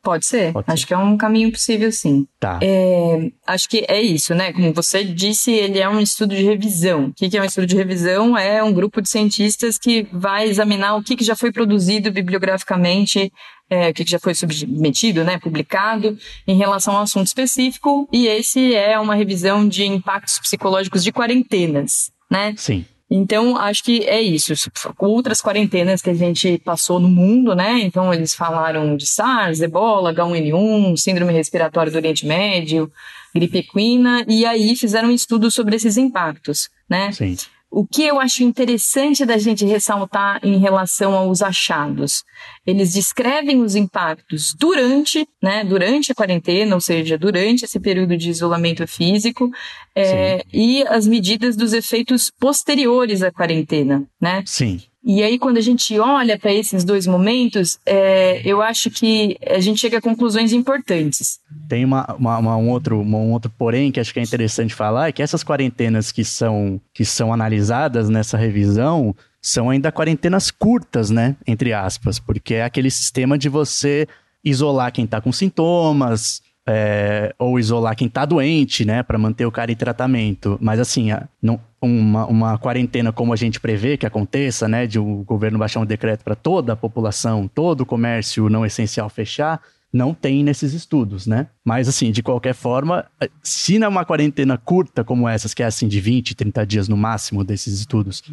[0.03, 0.51] Pode ser.
[0.51, 0.87] Pode acho ser.
[0.87, 2.25] que é um caminho possível, sim.
[2.39, 2.59] Tá.
[2.61, 4.51] É, acho que é isso, né?
[4.51, 7.07] Como você disse, ele é um estudo de revisão.
[7.07, 8.37] O que é um estudo de revisão?
[8.37, 13.31] É um grupo de cientistas que vai examinar o que já foi produzido bibliograficamente,
[13.69, 18.09] é, o que já foi submetido, né, publicado, em relação a um assunto específico.
[18.11, 22.55] E esse é uma revisão de impactos psicológicos de quarentenas, né?
[22.57, 22.85] Sim.
[23.13, 24.53] Então, acho que é isso.
[24.97, 27.81] Outras quarentenas que a gente passou no mundo, né?
[27.81, 32.89] Então, eles falaram de SARS, ebola, H1N1, síndrome respiratória do Oriente Médio,
[33.35, 37.11] gripe equina, e aí fizeram um estudo sobre esses impactos, né?
[37.11, 37.35] Sim.
[37.71, 42.23] O que eu acho interessante da gente ressaltar em relação aos achados?
[42.65, 48.29] Eles descrevem os impactos durante, né, durante a quarentena, ou seja, durante esse período de
[48.29, 49.49] isolamento físico,
[49.95, 54.43] é, e as medidas dos efeitos posteriores à quarentena, né?
[54.45, 54.81] Sim.
[55.03, 59.59] E aí, quando a gente olha para esses dois momentos, é, eu acho que a
[59.59, 61.39] gente chega a conclusões importantes.
[61.67, 65.07] Tem uma, uma, uma, um, outro, um outro porém que acho que é interessante falar,
[65.07, 71.09] é que essas quarentenas que são, que são analisadas nessa revisão são ainda quarentenas curtas,
[71.09, 71.35] né?
[71.47, 74.07] Entre aspas, porque é aquele sistema de você
[74.43, 79.51] isolar quem está com sintomas, é, ou isolar quem está doente, né, para manter o
[79.51, 80.57] cara em tratamento.
[80.61, 81.09] Mas assim,
[81.41, 85.79] não, uma, uma quarentena como a gente prevê que aconteça, né, de o governo baixar
[85.79, 90.73] um decreto para toda a população, todo o comércio não essencial fechar, não tem nesses
[90.73, 91.47] estudos, né?
[91.65, 93.05] Mas assim, de qualquer forma,
[93.43, 97.43] se numa quarentena curta como essas, que é assim de 20, 30 dias no máximo
[97.43, 98.23] desses estudos,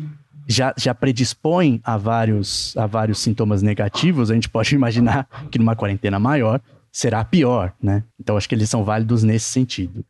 [0.47, 5.75] já, já predispõe a vários, a vários sintomas negativos, a gente pode imaginar que numa
[5.75, 6.61] quarentena maior
[6.93, 8.05] será pior, né?
[8.21, 10.05] Então acho que eles são válidos nesse sentido.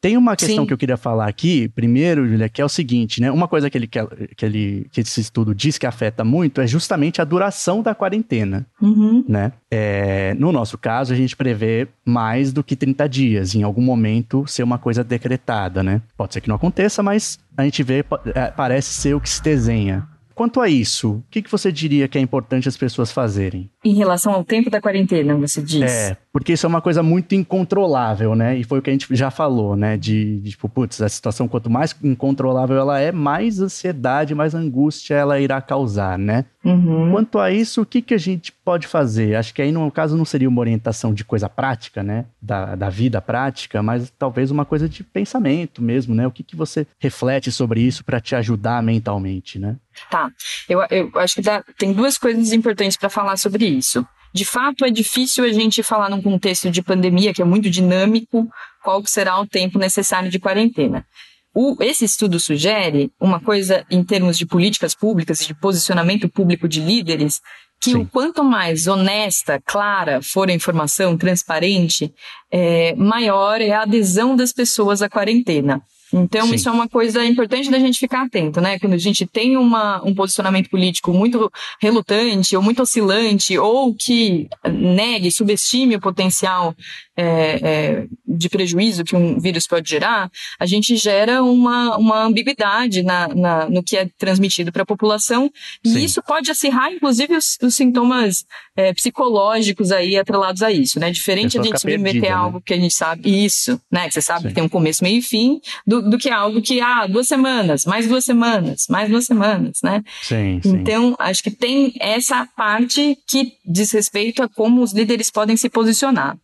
[0.00, 0.66] Tem uma questão Sim.
[0.66, 3.30] que eu queria falar aqui, primeiro, Julia, que é o seguinte, né?
[3.30, 3.98] Uma coisa que, ele, que,
[4.40, 9.22] ele, que esse estudo diz que afeta muito é justamente a duração da quarentena, uhum.
[9.28, 9.52] né?
[9.70, 14.46] É, no nosso caso, a gente prevê mais do que 30 dias, em algum momento
[14.46, 16.00] ser uma coisa decretada, né?
[16.16, 18.02] Pode ser que não aconteça, mas a gente vê,
[18.34, 20.08] é, parece ser o que se desenha.
[20.40, 23.70] Quanto a isso, o que, que você diria que é importante as pessoas fazerem?
[23.84, 25.82] Em relação ao tempo da quarentena, você diz?
[25.82, 28.56] É, porque isso é uma coisa muito incontrolável, né?
[28.56, 29.96] E foi o que a gente já falou, né?
[29.96, 35.14] De, de tipo, putz, a situação quanto mais incontrolável ela é, mais ansiedade, mais angústia
[35.14, 36.44] ela irá causar, né?
[36.64, 37.10] Uhum.
[37.10, 39.34] Quanto a isso, o que, que a gente pode fazer?
[39.34, 42.26] Acho que aí, no caso, não seria uma orientação de coisa prática, né?
[42.40, 46.26] Da, da vida prática, mas talvez uma coisa de pensamento mesmo, né?
[46.26, 49.76] O que, que você reflete sobre isso para te ajudar mentalmente, né?
[50.08, 50.30] Tá.
[50.68, 54.06] Eu, eu acho que dá, tem duas coisas importantes para falar sobre isso.
[54.32, 58.48] De fato, é difícil a gente falar num contexto de pandemia que é muito dinâmico
[58.82, 61.04] qual será o tempo necessário de quarentena.
[61.52, 66.80] O, esse estudo sugere uma coisa em termos de políticas públicas, de posicionamento público de
[66.80, 67.40] líderes,
[67.80, 67.96] que Sim.
[67.96, 72.12] o quanto mais honesta, clara for a informação, transparente,
[72.52, 75.82] é, maior é a adesão das pessoas à quarentena.
[76.12, 76.54] Então, Sim.
[76.54, 78.78] isso é uma coisa importante da gente ficar atento, né?
[78.78, 84.48] Quando a gente tem uma, um posicionamento político muito relutante, ou muito oscilante, ou que
[84.64, 86.74] negue, subestime o potencial
[87.16, 93.02] é, é, de prejuízo que um vírus pode gerar, a gente gera uma, uma ambiguidade
[93.02, 95.50] na, na no que é transmitido para a população,
[95.84, 95.98] Sim.
[95.98, 98.44] e isso pode acirrar, inclusive, os, os sintomas
[98.74, 101.10] é, psicológicos aí atrelados a isso, né?
[101.10, 102.62] Diferente a, a gente submeter perdida, algo né?
[102.64, 104.06] que a gente sabe, isso, né?
[104.06, 104.48] Que você sabe Sim.
[104.48, 107.84] que tem um começo, meio e fim, do, do que algo que, ah, duas semanas,
[107.84, 110.02] mais duas semanas, mais duas semanas, né?
[110.22, 115.56] Sim, então, acho que tem essa parte que diz respeito a como os líderes podem
[115.56, 116.36] se posicionar.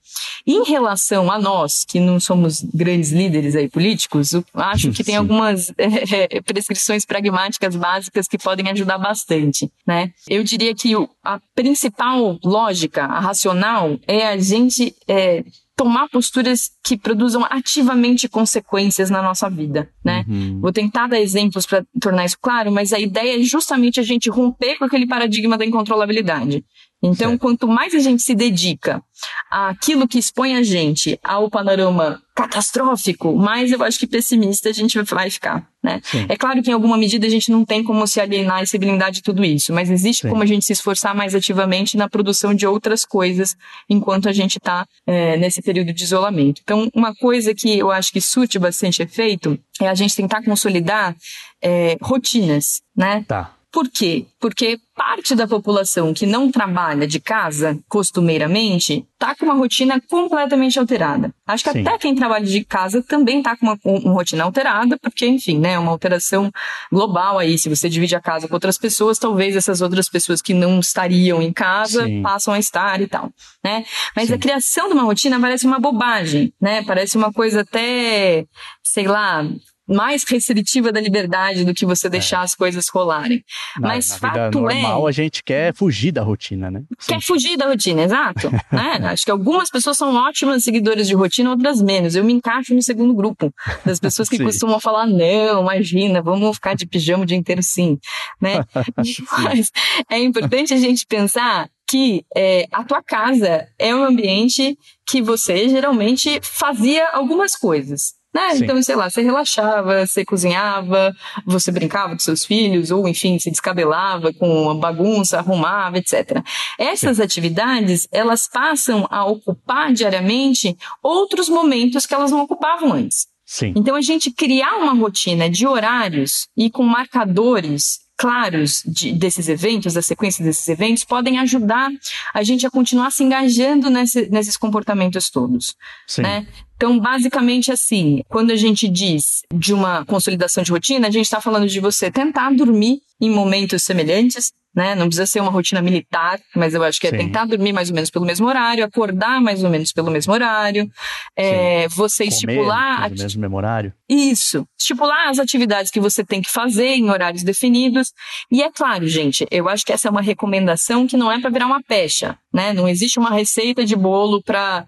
[0.46, 5.72] Em relação a nós, que não somos grandes líderes aí políticos, acho que tem algumas
[5.76, 10.12] é, prescrições pragmáticas básicas que podem ajudar bastante, né?
[10.28, 15.44] Eu diria que a principal lógica, a racional, é a gente é,
[15.76, 20.24] tomar posturas que produzam ativamente consequências na nossa vida, né?
[20.26, 20.58] Uhum.
[20.60, 24.30] Vou tentar dar exemplos para tornar isso claro, mas a ideia é justamente a gente
[24.30, 26.64] romper com aquele paradigma da incontrolabilidade.
[27.02, 27.40] Então, certo.
[27.40, 29.02] quanto mais a gente se dedica
[29.50, 35.02] àquilo que expõe a gente ao panorama catastrófico, mais eu acho que pessimista a gente
[35.02, 36.00] vai ficar, né?
[36.28, 38.78] É claro que em alguma medida a gente não tem como se alienar e se
[38.78, 40.28] blindar de tudo isso, mas existe Sim.
[40.28, 43.56] como a gente se esforçar mais ativamente na produção de outras coisas
[43.88, 46.60] enquanto a gente está é, nesse período de isolamento.
[46.62, 51.16] Então, uma coisa que eu acho que surte bastante efeito é a gente tentar consolidar
[51.62, 53.24] é, rotinas, né?
[53.26, 53.55] Tá.
[53.72, 54.26] Por quê?
[54.40, 60.78] Porque parte da população que não trabalha de casa costumeiramente está com uma rotina completamente
[60.78, 61.34] alterada.
[61.46, 61.80] Acho que Sim.
[61.80, 65.72] até quem trabalha de casa também está com uma, uma, rotina alterada, porque, enfim, né,
[65.72, 66.50] é uma alteração
[66.90, 67.58] global aí.
[67.58, 71.42] Se você divide a casa com outras pessoas, talvez essas outras pessoas que não estariam
[71.42, 72.22] em casa Sim.
[72.22, 73.30] passam a estar e tal,
[73.62, 73.84] né?
[74.14, 74.34] Mas Sim.
[74.34, 76.82] a criação de uma rotina parece uma bobagem, né?
[76.84, 78.46] Parece uma coisa até,
[78.82, 79.46] sei lá,
[79.86, 82.44] mais restritiva da liberdade do que você deixar é.
[82.44, 83.44] as coisas rolarem.
[83.78, 86.82] Na, Mas na fato normal, é, a gente quer fugir da rotina, né?
[87.06, 87.26] Quer Sim.
[87.26, 88.50] fugir da rotina, exato.
[88.72, 88.98] né?
[89.06, 92.16] Acho que algumas pessoas são ótimas seguidoras de rotina, outras menos.
[92.16, 93.52] Eu me encaixo no segundo grupo
[93.84, 97.98] das pessoas que costumam falar não, imagina, vamos ficar de pijama o dia inteiro sim,
[98.40, 98.64] né?
[99.42, 99.70] Mas
[100.10, 105.68] é importante a gente pensar que é, a tua casa é um ambiente que você
[105.68, 108.54] geralmente fazia algumas coisas né?
[108.54, 108.64] Sim.
[108.64, 113.50] Então, sei lá, você relaxava, você cozinhava, você brincava com seus filhos, ou enfim, se
[113.50, 116.42] descabelava com a bagunça, arrumava, etc.
[116.78, 123.26] Essas atividades, elas passam a ocupar diariamente outros momentos que elas não ocupavam antes.
[123.46, 123.72] Sim.
[123.74, 129.94] Então, a gente criar uma rotina de horários e com marcadores claros de, desses eventos,
[129.94, 131.90] da sequência desses eventos, podem ajudar
[132.32, 135.74] a gente a continuar se engajando nesse, nesses comportamentos todos.
[136.06, 136.22] Sim.
[136.22, 136.46] Né?
[136.76, 141.40] Então, basicamente assim, quando a gente diz de uma consolidação de rotina, a gente está
[141.40, 144.94] falando de você tentar dormir em momentos semelhantes, né?
[144.94, 147.16] Não precisa ser uma rotina militar, mas eu acho que é Sim.
[147.16, 150.90] tentar dormir mais ou menos pelo mesmo horário, acordar mais ou menos pelo mesmo horário,
[151.34, 153.92] é, você Comer estipular no mesmo memorário.
[154.06, 154.68] isso.
[154.78, 158.12] Estipular as atividades que você tem que fazer em horários definidos.
[158.52, 161.48] E é claro, gente, eu acho que essa é uma recomendação que não é para
[161.48, 162.74] virar uma pecha, né?
[162.74, 164.84] Não existe uma receita de bolo para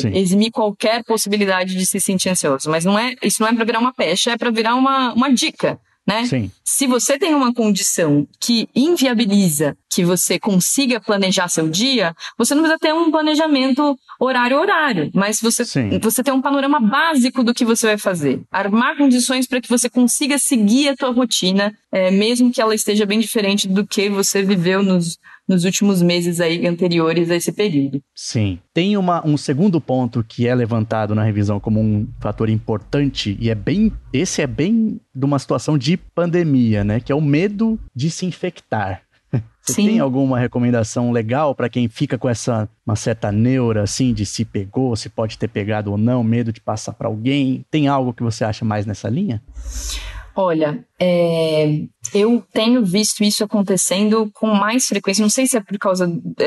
[0.00, 0.16] Sim.
[0.16, 2.70] eximir qualquer possibilidade de se sentir ansioso.
[2.70, 5.30] Mas não é, isso não é para virar uma pecha, é para virar uma, uma
[5.30, 5.78] dica.
[6.10, 6.26] Né?
[6.26, 6.50] Sim.
[6.64, 12.62] Se você tem uma condição que inviabiliza que você consiga planejar seu dia, você não
[12.62, 15.98] precisa ter um planejamento horário-horário, mas você, Sim.
[16.00, 18.40] você tem um panorama básico do que você vai fazer.
[18.50, 23.06] Armar condições para que você consiga seguir a tua rotina, é, mesmo que ela esteja
[23.06, 25.16] bem diferente do que você viveu nos,
[25.50, 28.00] nos últimos meses aí anteriores a esse período.
[28.14, 28.60] Sim.
[28.72, 33.50] Tem uma, um segundo ponto que é levantado na revisão como um fator importante, e
[33.50, 33.92] é bem.
[34.12, 37.00] Esse é bem de uma situação de pandemia, né?
[37.00, 39.02] Que é o medo de se infectar.
[39.60, 39.86] Você Sim.
[39.88, 44.44] tem alguma recomendação legal para quem fica com essa uma certa neura assim de se
[44.44, 47.64] pegou, se pode ter pegado ou não, medo de passar para alguém?
[47.68, 49.42] Tem algo que você acha mais nessa linha?
[50.42, 51.82] Olha, é,
[52.14, 55.20] eu tenho visto isso acontecendo com mais frequência.
[55.20, 56.06] Não sei se é por causa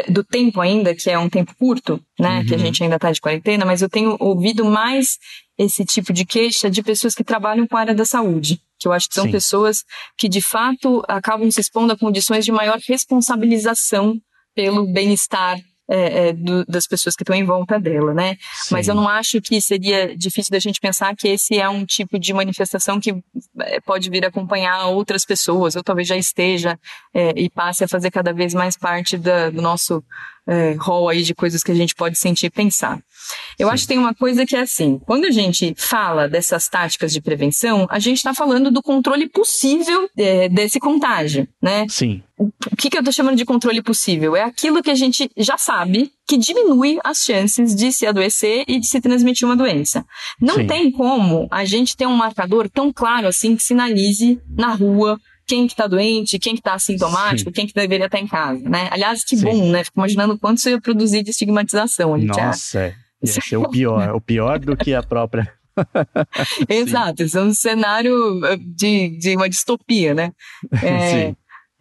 [0.10, 2.40] do tempo ainda, que é um tempo curto, né?
[2.40, 2.46] Uhum.
[2.48, 5.20] Que a gente ainda está de quarentena, mas eu tenho ouvido mais
[5.60, 8.60] esse tipo de queixa de pessoas que trabalham com a área da saúde.
[8.80, 9.32] Que eu acho que são Sim.
[9.32, 9.84] pessoas
[10.18, 14.20] que, de fato, acabam se expondo a condições de maior responsabilização
[14.56, 18.38] pelo bem-estar é, é, do- das pessoas que estão em volta dela, né?
[18.72, 18.92] Mas Sim.
[18.92, 22.34] eu não acho que seria difícil da gente pensar que esse é um tipo de
[22.34, 23.12] manifestação que
[23.62, 26.80] eh, pode vir a acompanhar outras pessoas, ou talvez já esteja
[27.14, 30.04] eh, e passe a fazer cada vez mais parte da- do nosso
[30.80, 33.00] rol aí de coisas que a gente pode sentir e pensar.
[33.58, 33.74] Eu Sim.
[33.74, 37.22] acho que tem uma coisa que é assim, quando a gente fala dessas táticas de
[37.22, 41.86] prevenção, a gente está falando do controle possível eh, desse contágio, né?
[41.88, 42.22] Sim.
[42.38, 44.36] o que, que eu tô chamando de controle possível?
[44.36, 48.80] É aquilo que a gente já sabe que diminui as chances de se adoecer e
[48.80, 50.06] de se transmitir uma doença.
[50.42, 50.68] Não Sim.
[50.68, 55.68] tem como a gente ter um marcador tão claro assim que sinalize na rua quem
[55.68, 58.90] que tá doente, quem que tá assintomático, quem que deveria estar em casa, né?
[58.92, 59.46] Aliás, que Sim.
[59.46, 59.84] bom, né?
[59.84, 62.18] Fico imaginando quanto isso ia produzir de estigmatização.
[62.18, 62.96] Nossa, é.
[63.24, 64.16] ia ser o pior.
[64.16, 65.52] O pior do que a própria.
[66.70, 70.32] Exato, isso é um cenário eh, de, de uma distopia, né?
[70.84, 71.36] É, Sim.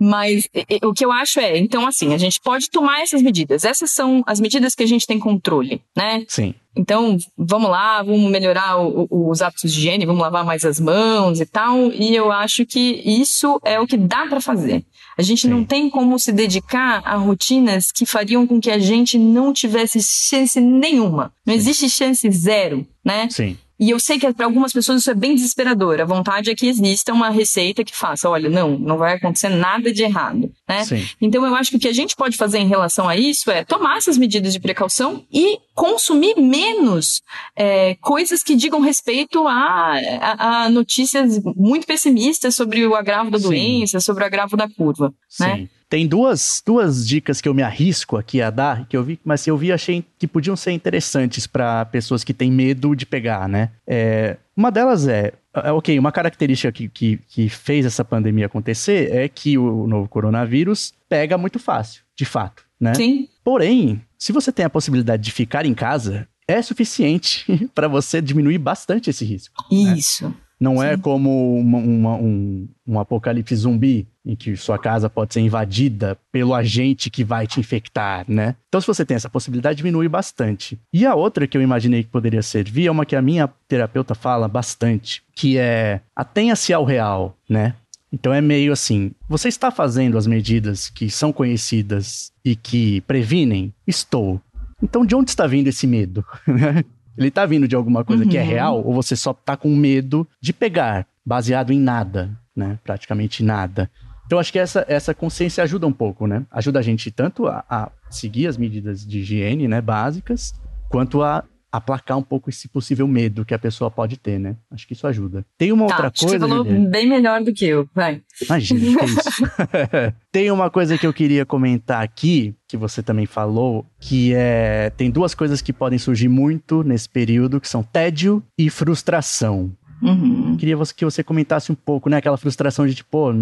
[0.05, 0.49] Mas
[0.83, 3.65] o que eu acho é, então assim, a gente pode tomar essas medidas.
[3.65, 6.25] Essas são as medidas que a gente tem controle, né?
[6.27, 6.55] Sim.
[6.75, 10.81] Então, vamos lá, vamos melhorar o- o- os hábitos de higiene, vamos lavar mais as
[10.81, 11.93] mãos e tal.
[11.93, 14.83] E eu acho que isso é o que dá para fazer.
[15.19, 15.65] A gente não Sim.
[15.67, 20.59] tem como se dedicar a rotinas que fariam com que a gente não tivesse chance
[20.61, 21.31] nenhuma.
[21.47, 23.29] Não existe chance zero, né?
[23.31, 23.57] Sim.
[23.85, 26.01] E eu sei que para algumas pessoas isso é bem desesperador.
[26.01, 29.93] A vontade é que exista uma receita que faça, olha, não, não vai acontecer nada
[29.93, 30.85] de errado, né?
[30.85, 31.05] Sim.
[31.21, 33.65] Então eu acho que o que a gente pode fazer em relação a isso é
[33.65, 37.23] tomar essas medidas de precaução e consumir menos
[37.57, 43.39] é, coisas que digam respeito a, a- a notícias muito pessimistas sobre o agravo da
[43.39, 43.45] Sim.
[43.49, 45.69] doença, sobre o agravo da curva, né?
[45.93, 49.47] Tem duas, duas dicas que eu me arrisco aqui a dar, que eu vi, mas
[49.47, 53.69] eu vi achei que podiam ser interessantes para pessoas que têm medo de pegar, né?
[53.87, 59.15] É, uma delas é, é, ok, uma característica que, que, que fez essa pandemia acontecer
[59.15, 62.95] é que o novo coronavírus pega muito fácil, de fato, né?
[62.95, 68.23] Sim, Porém, se você tem a possibilidade de ficar em casa, é suficiente para você
[68.23, 69.63] diminuir bastante esse risco.
[69.71, 70.35] isso.
[70.63, 71.01] Não é Sim.
[71.03, 76.55] como uma- uma- um, um apocalipse zumbi, em que sua casa pode ser invadida pelo
[76.55, 78.55] agente que vai te infectar, né?
[78.69, 80.79] Então, se você tem essa possibilidade, diminui bastante.
[80.93, 84.15] E a outra que eu imaginei que poderia servir é uma que a minha terapeuta
[84.15, 87.75] fala bastante, que é atenha-se ao real, né?
[88.13, 93.73] Então é meio assim, você está fazendo as medidas que são conhecidas e que previnem?
[93.87, 94.41] Estou.
[94.81, 96.25] Então de onde está vindo esse medo?
[97.17, 98.49] Ele está vindo de alguma coisa que é Uhum.
[98.49, 102.79] real ou você só está com medo de pegar, baseado em nada, né?
[102.85, 103.91] Praticamente nada.
[104.27, 106.45] Então acho que essa, essa consciência ajuda um pouco, né?
[106.51, 110.55] Ajuda a gente tanto a, a seguir as medidas de higiene, né, básicas,
[110.89, 114.57] quanto a aplacar um pouco esse possível medo que a pessoa pode ter, né?
[114.71, 115.45] Acho que isso ajuda.
[115.57, 116.39] Tem uma tá, outra coisa.
[116.39, 116.89] Você falou Juliane?
[116.89, 118.21] bem melhor do que eu, vai.
[118.43, 119.43] Imagina, que isso.
[120.31, 124.91] tem uma coisa que eu queria comentar aqui, que você também falou, que é.
[124.91, 129.73] Tem duas coisas que podem surgir muito nesse período, que são tédio e frustração.
[130.03, 130.57] Uhum.
[130.57, 132.17] Queria que você comentasse um pouco, né?
[132.17, 133.33] Aquela frustração de tipo, pô,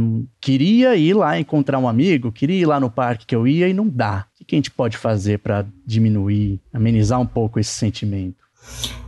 [0.40, 3.72] queria ir lá encontrar um amigo, queria ir lá no parque que eu ia e
[3.72, 4.26] não dá.
[4.50, 8.34] O que a gente pode fazer para diminuir, amenizar um pouco esse sentimento?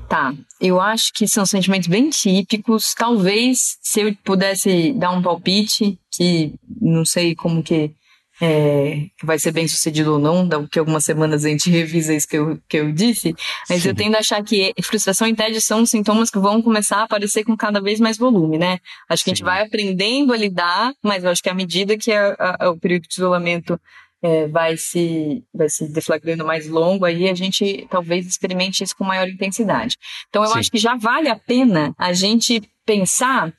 [0.08, 2.94] Tá, eu acho que são sentimentos bem típicos.
[2.94, 7.92] Talvez, se eu pudesse dar um palpite, que não sei como que
[8.40, 12.36] é, vai ser bem sucedido ou não, daqui algumas semanas a gente revisa isso que
[12.36, 13.34] eu, que eu disse,
[13.68, 13.88] mas Sim.
[13.88, 17.44] eu tendo a achar que frustração e tédio são sintomas que vão começar a aparecer
[17.44, 18.78] com cada vez mais volume, né?
[19.08, 19.32] Acho que Sim.
[19.32, 22.70] a gente vai aprendendo a lidar, mas eu acho que à medida que a, a,
[22.70, 23.80] o período de isolamento
[24.22, 29.04] é, vai se vai se deflagrando mais longo, aí a gente talvez experimente isso com
[29.04, 29.98] maior intensidade.
[30.28, 30.58] Então eu Sim.
[30.58, 33.52] acho que já vale a pena a gente pensar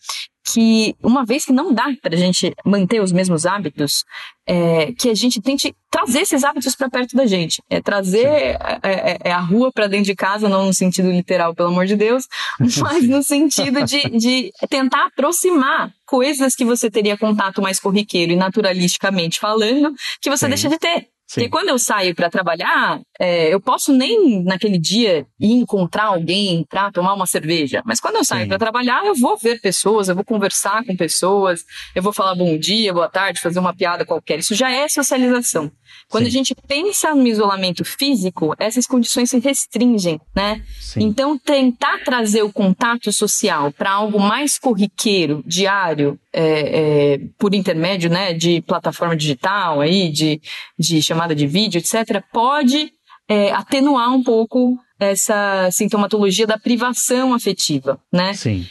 [0.44, 4.04] que uma vez que não dá para a gente manter os mesmos hábitos,
[4.46, 8.80] é, que a gente tente trazer esses hábitos para perto da gente, é trazer é,
[8.84, 11.96] é, é, a rua para dentro de casa, não no sentido literal, pelo amor de
[11.96, 12.28] Deus,
[12.60, 18.36] mas no sentido de, de tentar aproximar coisas que você teria contato mais corriqueiro e
[18.36, 20.50] naturalisticamente falando, que você Sim.
[20.50, 21.13] deixa de ter.
[21.34, 21.42] Sim.
[21.42, 26.64] Porque quando eu saio para trabalhar, é, eu posso nem naquele dia ir encontrar alguém
[26.70, 27.82] para tomar uma cerveja.
[27.86, 31.66] Mas quando eu saio para trabalhar, eu vou ver pessoas, eu vou conversar com pessoas,
[31.96, 34.40] eu vou falar bom dia, boa tarde, fazer uma piada qualquer.
[34.40, 35.72] Isso já é socialização.
[36.08, 36.30] Quando Sim.
[36.30, 40.62] a gente pensa no isolamento físico, essas condições se restringem, né?
[40.80, 41.02] Sim.
[41.02, 48.10] Então, tentar trazer o contato social para algo mais corriqueiro, diário, é, é, por intermédio,
[48.10, 50.42] né, de plataforma digital aí, de,
[50.78, 52.92] de chamada de vídeo, etc., pode
[53.28, 58.34] é, atenuar um pouco essa sintomatologia da privação afetiva, né?
[58.34, 58.66] Sim.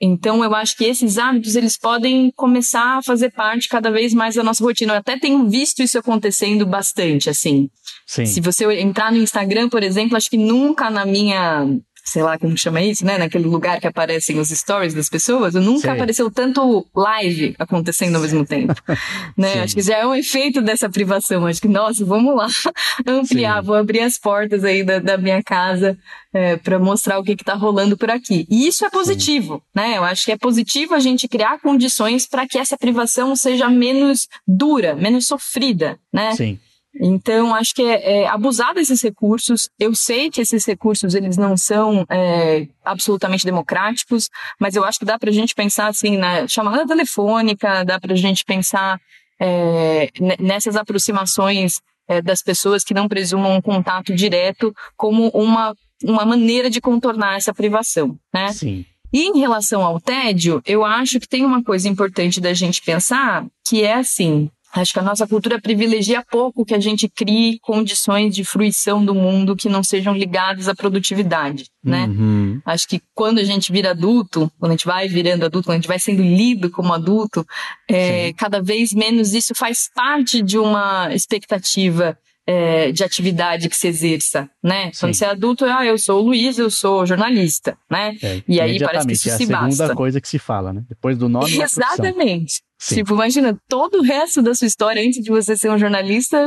[0.00, 4.36] Então, eu acho que esses hábitos, eles podem começar a fazer parte cada vez mais
[4.36, 4.92] da nossa rotina.
[4.92, 7.68] Eu até tenho visto isso acontecendo bastante, assim.
[8.06, 8.24] Sim.
[8.24, 11.66] Se você entrar no Instagram, por exemplo, acho que nunca na minha
[12.08, 13.18] sei lá como chama isso, né?
[13.18, 18.46] Naquele lugar que aparecem os stories das pessoas, nunca apareceu tanto live acontecendo ao mesmo
[18.46, 18.74] tempo.
[19.36, 19.60] né?
[19.60, 21.46] Acho que já é um efeito dessa privação.
[21.46, 22.46] Acho que, nossa, vamos lá
[23.06, 23.66] ampliar, Sim.
[23.66, 25.98] vou abrir as portas aí da, da minha casa
[26.32, 28.46] é, para mostrar o que está rolando por aqui.
[28.50, 29.62] E isso é positivo, Sim.
[29.74, 29.98] né?
[29.98, 34.26] Eu acho que é positivo a gente criar condições para que essa privação seja menos
[34.46, 36.34] dura, menos sofrida, né?
[36.34, 36.58] Sim.
[37.00, 39.68] Então, acho que é, é, abusar desses recursos.
[39.78, 44.28] Eu sei que esses recursos eles não são é, absolutamente democráticos,
[44.58, 48.14] mas eu acho que dá para a gente pensar assim na chamada telefônica, dá para
[48.14, 49.00] a gente pensar
[49.40, 56.24] é, nessas aproximações é, das pessoas que não presumam um contato direto como uma, uma
[56.24, 58.48] maneira de contornar essa privação, né?
[58.48, 58.84] Sim.
[59.12, 63.46] E em relação ao tédio, eu acho que tem uma coisa importante da gente pensar,
[63.66, 68.34] que é assim, Acho que a nossa cultura privilegia pouco que a gente crie condições
[68.34, 72.06] de fruição do mundo que não sejam ligadas à produtividade, né?
[72.06, 72.60] Uhum.
[72.66, 75.78] Acho que quando a gente vira adulto, quando a gente vai virando adulto, quando a
[75.78, 77.46] gente vai sendo lido como adulto,
[77.88, 83.88] é, cada vez menos isso faz parte de uma expectativa é, de atividade que se
[83.88, 84.90] exerça, né?
[84.92, 85.00] Sim.
[85.00, 88.16] Quando você é adulto, ah, eu sou o Luiz, eu sou jornalista, né?
[88.22, 89.64] É, e aí parece que isso é se basta.
[89.64, 90.82] É a segunda coisa que se fala, né?
[90.88, 92.62] Depois do nome Exatamente.
[92.78, 92.96] Sim.
[92.96, 96.38] Tipo, imagina, todo o resto da sua história antes de você ser um jornalista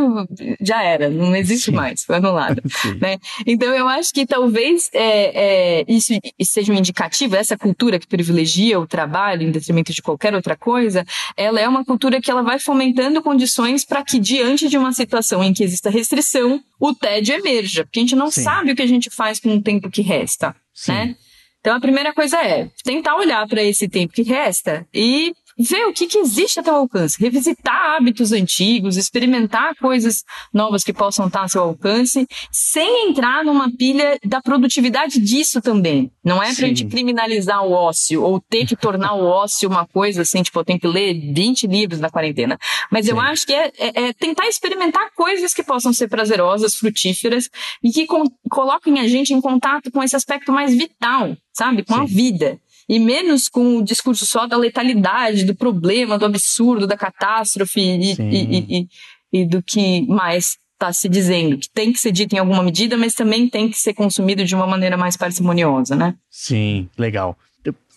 [0.61, 1.75] já era, não existe Sim.
[1.75, 2.61] mais, foi anulado.
[3.01, 3.17] né?
[3.45, 8.79] Então eu acho que talvez é, é, isso seja um indicativo, essa cultura que privilegia
[8.79, 11.05] o trabalho em detrimento de qualquer outra coisa,
[11.35, 15.43] ela é uma cultura que ela vai fomentando condições para que diante de uma situação
[15.43, 18.43] em que exista restrição, o tédio emerja, porque a gente não Sim.
[18.43, 20.55] sabe o que a gente faz com o tempo que resta,
[20.87, 21.15] né?
[21.61, 25.93] Então a primeira coisa é tentar olhar para esse tempo que resta e ver o
[25.93, 31.43] que, que existe a teu alcance, revisitar hábitos antigos, experimentar coisas novas que possam estar
[31.43, 36.11] a seu alcance, sem entrar numa pilha da produtividade disso também.
[36.23, 40.21] Não é pra gente criminalizar o ócio ou ter que tornar o ócio uma coisa
[40.21, 42.57] assim, tipo, eu tenho que ler 20 livros na quarentena.
[42.91, 43.11] Mas Sim.
[43.11, 47.49] eu acho que é, é, é, tentar experimentar coisas que possam ser prazerosas, frutíferas
[47.83, 51.83] e que com, coloquem a gente em contato com esse aspecto mais vital, sabe?
[51.83, 52.01] Com Sim.
[52.01, 52.59] a vida
[52.91, 58.11] e menos com o discurso só da letalidade, do problema, do absurdo, da catástrofe e,
[58.19, 58.87] e, e,
[59.31, 62.97] e do que mais está se dizendo, que tem que ser dito em alguma medida,
[62.97, 66.15] mas também tem que ser consumido de uma maneira mais parcimoniosa, né?
[66.29, 67.37] Sim, legal.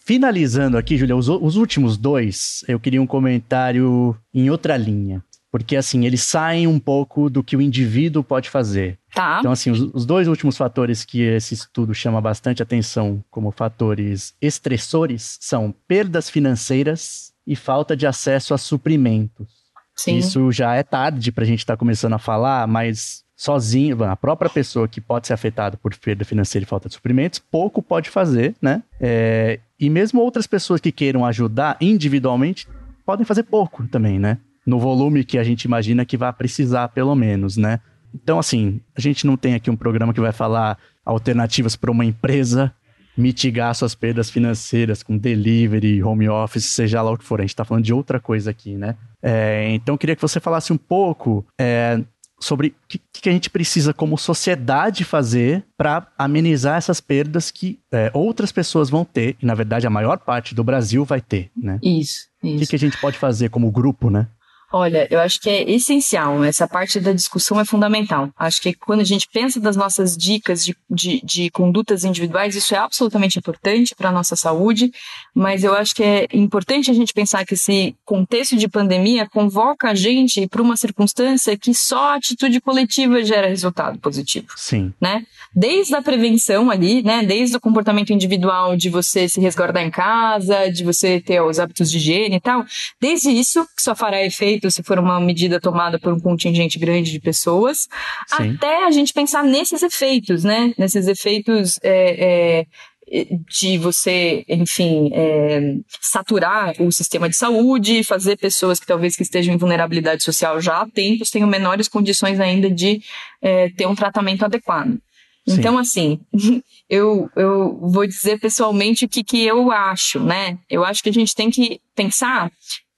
[0.04, 5.24] Finalizando aqui, Julia, os, os últimos dois, eu queria um comentário em outra linha.
[5.50, 8.98] porque assim, eles saem um pouco do que o indivíduo pode fazer.
[9.14, 9.36] Tá.
[9.38, 14.34] Então, assim, os, os, dois últimos fatores que esse estudo chama bastante atenção como fatores
[14.42, 19.46] estressores são perdas financeiras e falta de acesso a suprimentos.
[19.94, 20.16] Sim.
[20.18, 24.16] Isso já é tarde para a gente estar tá começando a falar, mas sozinho, a
[24.16, 28.10] própria pessoa que pode ser afetada por perda financeira e falta de suprimentos, pouco pode
[28.10, 28.82] fazer, né?
[29.00, 32.68] É, e mesmo outras pessoas que queiram ajudar individualmente
[33.04, 34.38] podem fazer pouco também, né?
[34.66, 37.80] No volume que a gente imagina que vai precisar, pelo menos, né?
[38.14, 42.04] Então, assim, a gente não tem aqui um programa que vai falar alternativas para uma
[42.04, 42.72] empresa
[43.16, 47.40] mitigar suas perdas financeiras com delivery, home office, seja lá o que for.
[47.40, 48.96] A gente está falando de outra coisa aqui, né?
[49.22, 52.00] É, então, queria que você falasse um pouco é,
[52.40, 57.78] sobre o que, que, a gente precisa, como sociedade, fazer para amenizar essas perdas que
[57.92, 61.50] é, outras pessoas vão ter, e na verdade a maior parte do Brasil vai ter,
[61.56, 61.78] né?
[61.82, 62.26] Isso.
[62.42, 64.28] O que, que a gente pode fazer como grupo, né?
[64.76, 68.28] Olha, eu acho que é essencial, essa parte da discussão é fundamental.
[68.36, 72.74] Acho que quando a gente pensa das nossas dicas de, de, de condutas individuais, isso
[72.74, 74.90] é absolutamente importante para a nossa saúde,
[75.32, 79.90] mas eu acho que é importante a gente pensar que esse contexto de pandemia convoca
[79.90, 84.48] a gente para uma circunstância que só a atitude coletiva gera resultado positivo.
[84.56, 84.92] Sim.
[85.00, 85.24] Né?
[85.54, 87.22] Desde a prevenção ali, né?
[87.22, 91.92] Desde o comportamento individual de você se resguardar em casa, de você ter os hábitos
[91.92, 92.66] de higiene e tal,
[93.00, 97.10] desde isso, que só fará efeito se for uma medida tomada por um contingente grande
[97.10, 97.88] de pessoas,
[98.26, 98.54] Sim.
[98.54, 100.72] até a gente pensar nesses efeitos, né?
[100.78, 102.64] Nesses efeitos é,
[103.10, 109.22] é, de você, enfim, é, saturar o sistema de saúde, fazer pessoas que talvez que
[109.22, 113.02] estejam em vulnerabilidade social já há tempos tenham menores condições ainda de
[113.42, 114.98] é, ter um tratamento adequado.
[115.46, 115.58] Sim.
[115.58, 116.20] Então, assim,
[116.88, 120.58] eu, eu vou dizer pessoalmente o que, que eu acho, né?
[120.68, 122.50] Eu acho que a gente tem que pensar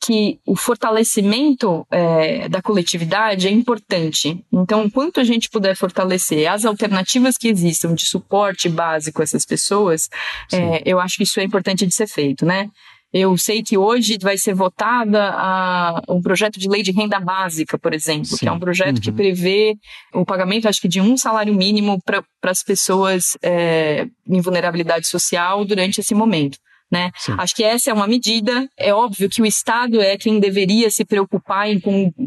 [0.07, 4.40] que o fortalecimento é, da coletividade é importante.
[4.52, 9.44] Então, quanto a gente puder fortalecer as alternativas que existam de suporte básico a essas
[9.44, 10.09] pessoas,
[10.52, 12.70] é, eu acho que isso é importante de ser feito, né?
[13.12, 17.76] Eu sei que hoje vai ser votada a, um projeto de lei de renda básica,
[17.76, 18.36] por exemplo, Sim.
[18.36, 19.02] que é um projeto uhum.
[19.02, 19.74] que prevê
[20.14, 25.64] o pagamento, acho que, de um salário mínimo para as pessoas é, em vulnerabilidade social
[25.64, 26.59] durante esse momento
[26.91, 27.11] né?
[27.16, 27.34] Sim.
[27.39, 28.68] Acho que essa é uma medida.
[28.76, 31.80] É óbvio que o Estado é quem deveria se preocupar em,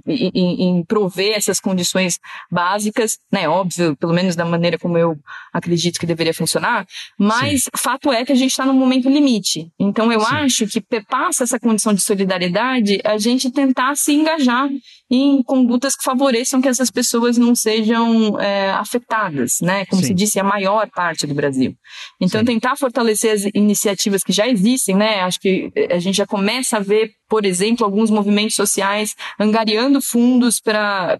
[0.07, 2.19] em, em prover essas condições
[2.51, 3.47] básicas, né?
[3.47, 5.17] Óbvio, pelo menos da maneira como eu
[5.53, 6.85] acredito que deveria funcionar.
[7.17, 7.69] Mas Sim.
[7.77, 9.71] fato é que a gente está num momento limite.
[9.79, 10.35] Então eu Sim.
[10.35, 14.69] acho que passa essa condição de solidariedade a gente tentar se engajar
[15.09, 19.85] em condutas que favoreçam que essas pessoas não sejam é, afetadas, né?
[19.85, 21.73] Como se disse, a maior parte do Brasil.
[22.21, 25.21] Então tentar fortalecer as iniciativas que já existem, né?
[25.21, 30.59] Acho que a gente já começa a ver por exemplo, alguns movimentos sociais angariando fundos
[30.59, 31.19] para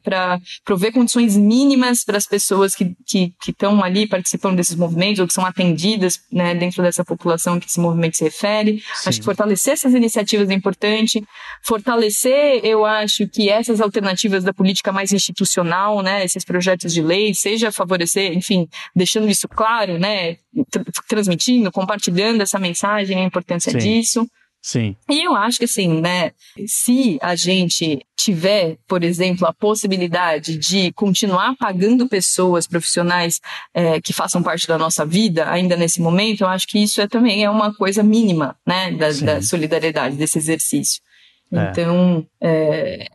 [0.66, 2.96] prover condições mínimas para as pessoas que
[3.48, 7.68] estão que, ali participando desses movimentos ou que são atendidas né, dentro dessa população que
[7.68, 8.84] esse movimento se refere.
[8.96, 9.10] Sim.
[9.10, 11.24] Acho que fortalecer essas iniciativas é importante.
[11.64, 17.36] Fortalecer, eu acho que essas alternativas da política mais institucional, né, esses projetos de lei,
[17.36, 20.38] seja favorecer, enfim, deixando isso claro, né,
[21.08, 23.78] transmitindo, compartilhando essa mensagem, a importância Sim.
[23.78, 24.28] disso.
[24.62, 24.96] Sim.
[25.10, 26.32] E eu acho que assim, né,
[26.68, 33.40] se a gente tiver, por exemplo, a possibilidade de continuar pagando pessoas profissionais
[33.74, 37.08] é, que façam parte da nossa vida ainda nesse momento, eu acho que isso é,
[37.08, 41.02] também é uma coisa mínima, né, da, da solidariedade, desse exercício.
[41.52, 41.72] É.
[41.72, 43.08] Então, é, é,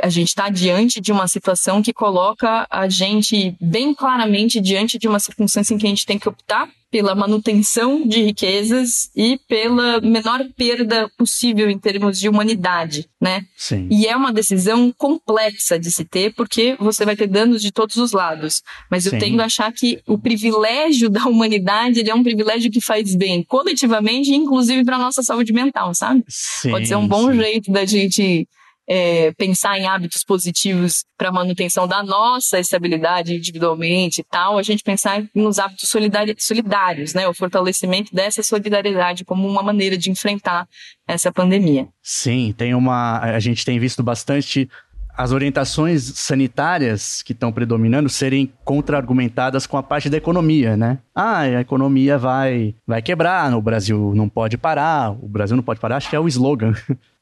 [0.00, 5.08] a gente está diante de uma situação que coloca a gente bem claramente diante de
[5.08, 10.00] uma circunstância em que a gente tem que optar pela manutenção de riquezas e pela
[10.00, 13.44] menor perda possível em termos de humanidade, né?
[13.56, 13.88] Sim.
[13.90, 17.96] E é uma decisão complexa de se ter, porque você vai ter danos de todos
[17.96, 18.62] os lados.
[18.90, 19.18] Mas eu Sim.
[19.18, 23.42] tendo a achar que o privilégio da humanidade ele é um privilégio que faz bem
[23.42, 26.24] coletivamente, inclusive para nossa saúde mental, sabe?
[26.28, 28.48] Sim, Pode ser um bom jeito da gente
[28.88, 34.82] é, pensar em hábitos positivos para manutenção da nossa estabilidade individualmente e tal, a gente
[34.82, 35.90] pensar nos hábitos
[36.38, 37.26] solidários, né?
[37.26, 40.68] O fortalecimento dessa solidariedade como uma maneira de enfrentar
[41.06, 41.88] essa pandemia.
[42.02, 43.18] Sim, tem uma.
[43.18, 44.68] A gente tem visto bastante
[45.16, 50.98] as orientações sanitárias que estão predominando serem contra-argumentadas com a parte da economia, né?
[51.14, 55.80] Ah, a economia vai, vai quebrar, o Brasil não pode parar, o Brasil não pode
[55.80, 56.74] parar, acho que é o slogan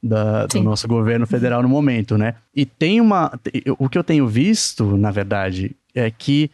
[0.05, 2.35] da, do nosso governo federal no momento, né?
[2.55, 3.33] E tem uma.
[3.79, 6.51] O que eu tenho visto, na verdade, é que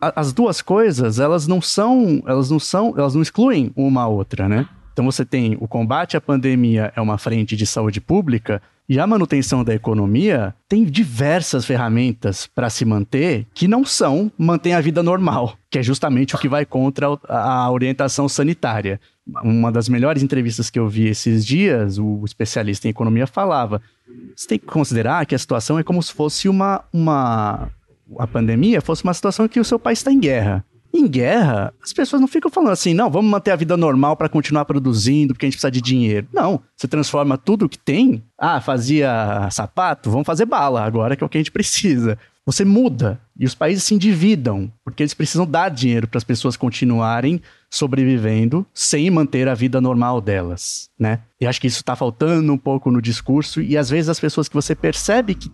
[0.00, 2.22] as duas coisas, elas não são.
[2.26, 2.94] Elas não são.
[2.96, 4.66] Elas não excluem uma a outra, né?
[4.92, 9.06] Então você tem o combate à pandemia é uma frente de saúde pública, e a
[9.06, 15.02] manutenção da economia tem diversas ferramentas para se manter que não são manter a vida
[15.02, 19.00] normal, que é justamente o que vai contra a orientação sanitária.
[19.42, 23.80] Uma das melhores entrevistas que eu vi esses dias, o especialista em economia falava:
[24.36, 27.70] você tem que considerar que a situação é como se fosse uma, uma
[28.18, 30.64] a pandemia fosse uma situação que o seu país está em guerra.
[30.92, 34.28] Em guerra, as pessoas não ficam falando assim, não, vamos manter a vida normal para
[34.28, 36.28] continuar produzindo, porque a gente precisa de dinheiro.
[36.32, 38.22] Não, você transforma tudo o que tem.
[38.38, 42.16] Ah, fazia sapato, vamos fazer bala agora, que é o que a gente precisa.
[42.46, 46.56] Você muda e os países se endividam, porque eles precisam dar dinheiro para as pessoas
[46.56, 47.42] continuarem
[47.76, 51.20] sobrevivendo sem manter a vida normal delas, né?
[51.40, 54.48] E acho que isso está faltando um pouco no discurso e às vezes as pessoas
[54.48, 55.50] que você percebe que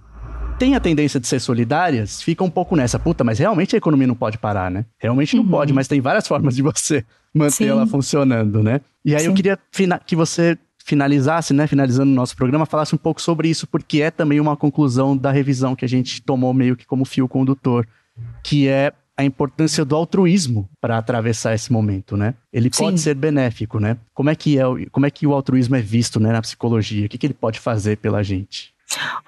[0.58, 4.06] têm a tendência de ser solidárias ficam um pouco nessa, puta, mas realmente a economia
[4.06, 4.84] não pode parar, né?
[4.98, 5.50] Realmente não uhum.
[5.50, 7.04] pode, mas tem várias formas de você
[7.34, 7.68] manter Sim.
[7.68, 8.82] ela funcionando, né?
[9.02, 9.28] E aí Sim.
[9.28, 9.58] eu queria
[10.04, 14.10] que você finalizasse, né, finalizando o nosso programa, falasse um pouco sobre isso, porque é
[14.10, 17.86] também uma conclusão da revisão que a gente tomou meio que como fio condutor,
[18.42, 22.34] que é a importância do altruísmo para atravessar esse momento, né?
[22.52, 22.84] Ele Sim.
[22.84, 23.96] pode ser benéfico, né?
[24.14, 27.06] Como é que é, como é que o altruísmo é visto, né, na psicologia?
[27.06, 28.74] O que, que ele pode fazer pela gente?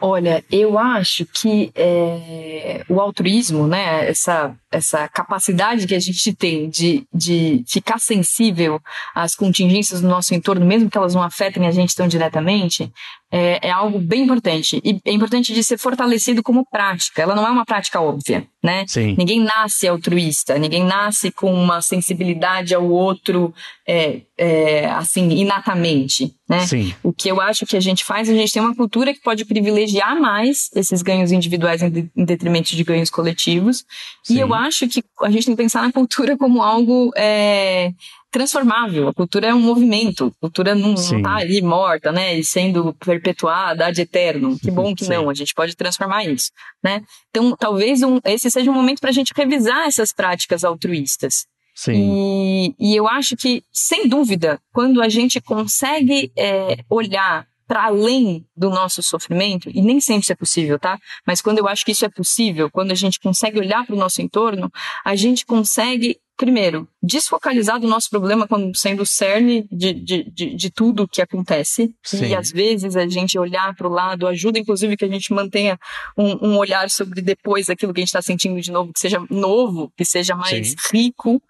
[0.00, 6.68] Olha, eu acho que é, o altruísmo, né, essa, essa capacidade que a gente tem
[6.68, 8.80] de, de ficar sensível
[9.14, 12.92] às contingências do nosso entorno, mesmo que elas não afetem a gente tão diretamente,
[13.32, 14.78] é, é, algo bem importante.
[14.84, 17.22] E é importante de ser fortalecido como prática.
[17.22, 18.84] Ela não é uma prática óbvia, né?
[18.86, 19.14] Sim.
[19.16, 23.54] Ninguém nasce altruísta, ninguém nasce com uma sensibilidade ao outro,
[23.88, 26.66] é, é, assim, inatamente, né?
[26.66, 26.94] Sim.
[27.02, 29.46] O que eu acho que a gente faz, a gente tem uma cultura que pode
[29.46, 33.82] privilegiar mais esses ganhos individuais em, de, em detrimento de ganhos coletivos.
[34.22, 34.36] Sim.
[34.36, 37.94] E eu acho que a gente tem que pensar na cultura como algo é,
[38.32, 39.08] transformável.
[39.08, 40.32] A cultura é um movimento.
[40.36, 42.36] A cultura não, está ali morta, né?
[42.36, 44.58] E sendo perpetuada ad eterno.
[44.58, 45.10] Que bom que Sim.
[45.10, 45.30] não.
[45.30, 46.50] A gente pode transformar isso,
[46.82, 47.02] né?
[47.30, 51.46] Então, talvez um, esse seja um momento para a gente revisar essas práticas altruístas.
[51.74, 51.92] Sim.
[51.94, 58.44] E, e eu acho que, sem dúvida, quando a gente consegue é, olhar para além
[58.56, 60.98] do nosso sofrimento, e nem sempre isso é possível, tá?
[61.26, 63.98] Mas quando eu acho que isso é possível, quando a gente consegue olhar para o
[63.98, 64.70] nosso entorno,
[65.04, 70.54] a gente consegue primeiro, desfocalizar do nosso problema como sendo o cerne de, de, de,
[70.54, 71.94] de tudo que acontece.
[72.02, 72.26] Sim.
[72.26, 75.78] E às vezes a gente olhar para o lado ajuda, inclusive, que a gente mantenha
[76.16, 79.24] um, um olhar sobre depois aquilo que a gente está sentindo de novo, que seja
[79.30, 80.76] novo, que seja mais Sim.
[80.92, 81.42] rico.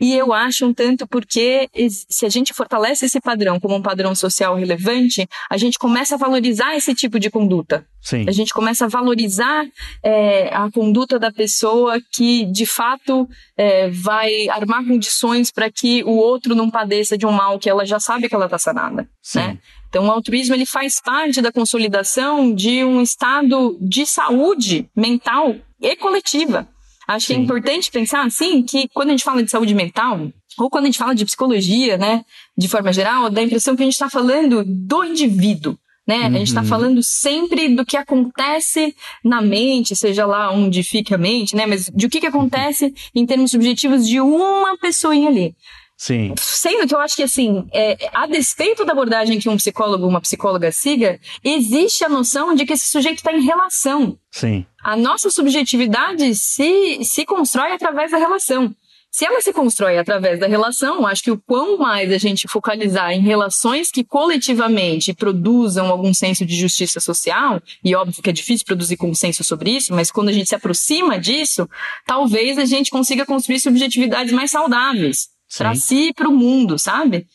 [0.00, 4.14] E eu acho um tanto porque se a gente fortalece esse padrão como um padrão
[4.14, 7.86] social relevante, a gente começa a valorizar esse tipo de conduta.
[8.00, 8.24] Sim.
[8.26, 9.66] A gente começa a valorizar
[10.02, 16.16] é, a conduta da pessoa que, de fato, é, vai armar condições para que o
[16.16, 19.08] outro não padeça de um mal que ela já sabe que ela está sanada.
[19.34, 19.58] Né?
[19.88, 25.94] Então, o altruísmo ele faz parte da consolidação de um estado de saúde mental e
[25.96, 26.66] coletiva.
[27.06, 27.34] Acho Sim.
[27.34, 30.84] que é importante pensar assim que quando a gente fala de saúde mental, ou quando
[30.84, 32.24] a gente fala de psicologia, né,
[32.56, 35.76] de forma geral, dá a impressão que a gente está falando do indivíduo
[36.10, 36.22] né?
[36.22, 36.26] Uhum.
[36.26, 36.66] A gente está uhum.
[36.66, 41.66] falando sempre do que acontece na mente, seja lá onde fica a mente, né?
[41.66, 45.54] Mas de o que, que acontece em termos subjetivos de uma pessoinha ali.
[45.96, 46.34] Sim.
[46.36, 50.10] Sendo que eu acho que, assim, é, a despeito da abordagem que um psicólogo ou
[50.10, 54.18] uma psicóloga siga, existe a noção de que esse sujeito está em relação.
[54.32, 54.64] Sim.
[54.82, 58.74] A nossa subjetividade se, se constrói através da relação.
[59.10, 63.10] Se ela se constrói através da relação, acho que o quão mais a gente focalizar
[63.10, 68.64] em relações que coletivamente produzam algum senso de justiça social, e óbvio que é difícil
[68.64, 71.68] produzir consenso sobre isso, mas quando a gente se aproxima disso,
[72.06, 77.26] talvez a gente consiga construir subjetividades mais saudáveis para si e para o mundo, sabe?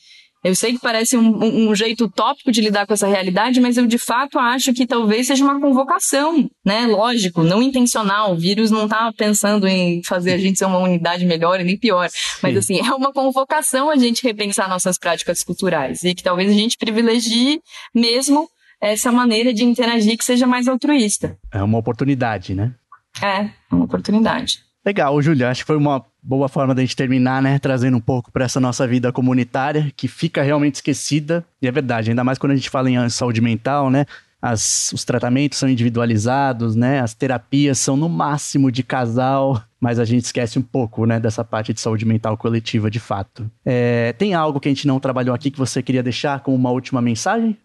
[0.46, 3.88] Eu sei que parece um, um, jeito utópico de lidar com essa realidade, mas eu
[3.88, 6.86] de fato acho que talvez seja uma convocação, né?
[6.86, 8.34] Lógico, não intencional.
[8.34, 11.76] O vírus não está pensando em fazer a gente ser uma unidade melhor e nem
[11.76, 12.08] pior.
[12.44, 16.54] Mas assim, é uma convocação a gente repensar nossas práticas culturais e que talvez a
[16.54, 17.60] gente privilegie
[17.92, 18.48] mesmo
[18.80, 21.36] essa maneira de interagir que seja mais altruísta.
[21.52, 22.76] É uma oportunidade, né?
[23.20, 24.60] É, uma oportunidade.
[24.86, 25.50] Legal, Júlia.
[25.50, 27.60] Acho que foi uma boa forma da gente terminar, né?
[27.60, 31.46] Trazendo um pouco para essa nossa vida comunitária, que fica realmente esquecida.
[31.62, 34.06] E é verdade, ainda mais quando a gente fala em saúde mental, né?
[34.42, 37.00] As, os tratamentos são individualizados, né?
[37.00, 41.20] As terapias são no máximo de casal, mas a gente esquece um pouco, né?
[41.20, 43.50] Dessa parte de saúde mental coletiva, de fato.
[43.66, 46.70] É, tem algo que a gente não trabalhou aqui que você queria deixar como uma
[46.70, 47.58] última mensagem?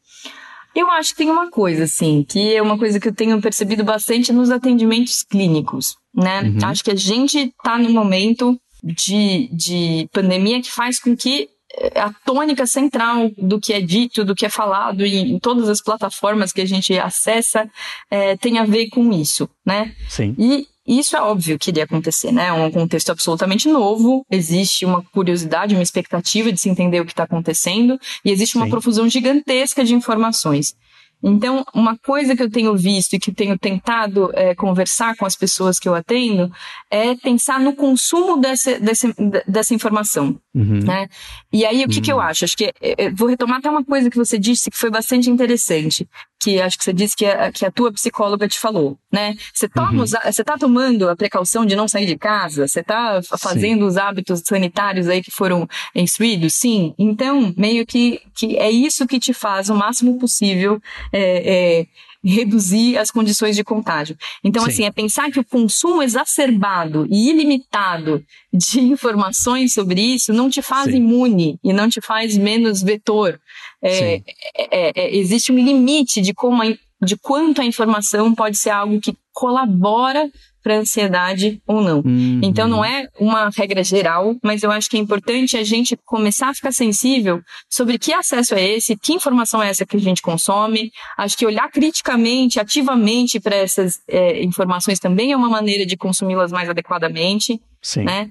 [0.74, 3.82] Eu acho que tem uma coisa, assim, que é uma coisa que eu tenho percebido
[3.82, 6.42] bastante nos atendimentos clínicos, né?
[6.42, 6.58] Uhum.
[6.64, 11.48] Acho que a gente está num momento de, de pandemia que faz com que
[11.94, 15.80] a tônica central do que é dito, do que é falado em, em todas as
[15.80, 17.70] plataformas que a gente acessa
[18.10, 19.94] é, tem a ver com isso, né?
[20.08, 20.34] Sim.
[20.38, 20.66] E
[20.99, 22.49] isso é óbvio que iria acontecer, né?
[22.49, 27.12] É um contexto absolutamente novo, existe uma curiosidade, uma expectativa de se entender o que
[27.12, 28.70] está acontecendo, e existe uma Sim.
[28.70, 30.74] profusão gigantesca de informações.
[31.22, 35.36] Então, uma coisa que eu tenho visto e que tenho tentado é, conversar com as
[35.36, 36.50] pessoas que eu atendo
[36.90, 39.14] é pensar no consumo dessa, dessa,
[39.46, 40.38] dessa informação.
[40.54, 40.80] Uhum.
[40.80, 41.08] Né?
[41.52, 42.02] E aí, o que, uhum.
[42.02, 42.22] que eu uhum.
[42.22, 42.44] acho?
[42.44, 45.30] Acho que é, é, vou retomar até uma coisa que você disse que foi bastante
[45.30, 46.08] interessante,
[46.42, 49.36] que acho que você disse que a, que a tua psicóloga te falou, né?
[49.52, 50.44] Você toma uhum.
[50.44, 52.66] tá tomando a precaução de não sair de casa?
[52.66, 53.86] Você tá fazendo Sim.
[53.86, 56.54] os hábitos sanitários aí que foram instruídos?
[56.54, 56.94] Sim.
[56.98, 60.80] Então, meio que, que é isso que te faz o máximo possível
[61.12, 61.86] é, é,
[62.22, 64.16] reduzir as condições de contágio.
[64.44, 64.70] Então, Sim.
[64.70, 70.61] assim, é pensar que o consumo exacerbado e ilimitado de informações sobre isso não te
[70.62, 70.98] faz Sim.
[70.98, 73.40] imune e não te faz menos vetor.
[73.82, 74.22] É, é,
[74.58, 76.66] é, é, existe um limite de como a,
[77.02, 80.30] de quanto a informação pode ser algo que colabora
[80.62, 81.98] para ansiedade ou não.
[81.98, 82.40] Uhum.
[82.42, 86.48] Então não é uma regra geral, mas eu acho que é importante a gente começar
[86.48, 90.22] a ficar sensível sobre que acesso é esse, que informação é essa que a gente
[90.22, 90.90] consome.
[91.16, 96.52] Acho que olhar criticamente, ativamente para essas é, informações também é uma maneira de consumi-las
[96.52, 97.61] mais adequadamente.
[97.82, 98.04] Sim.
[98.04, 98.30] Né?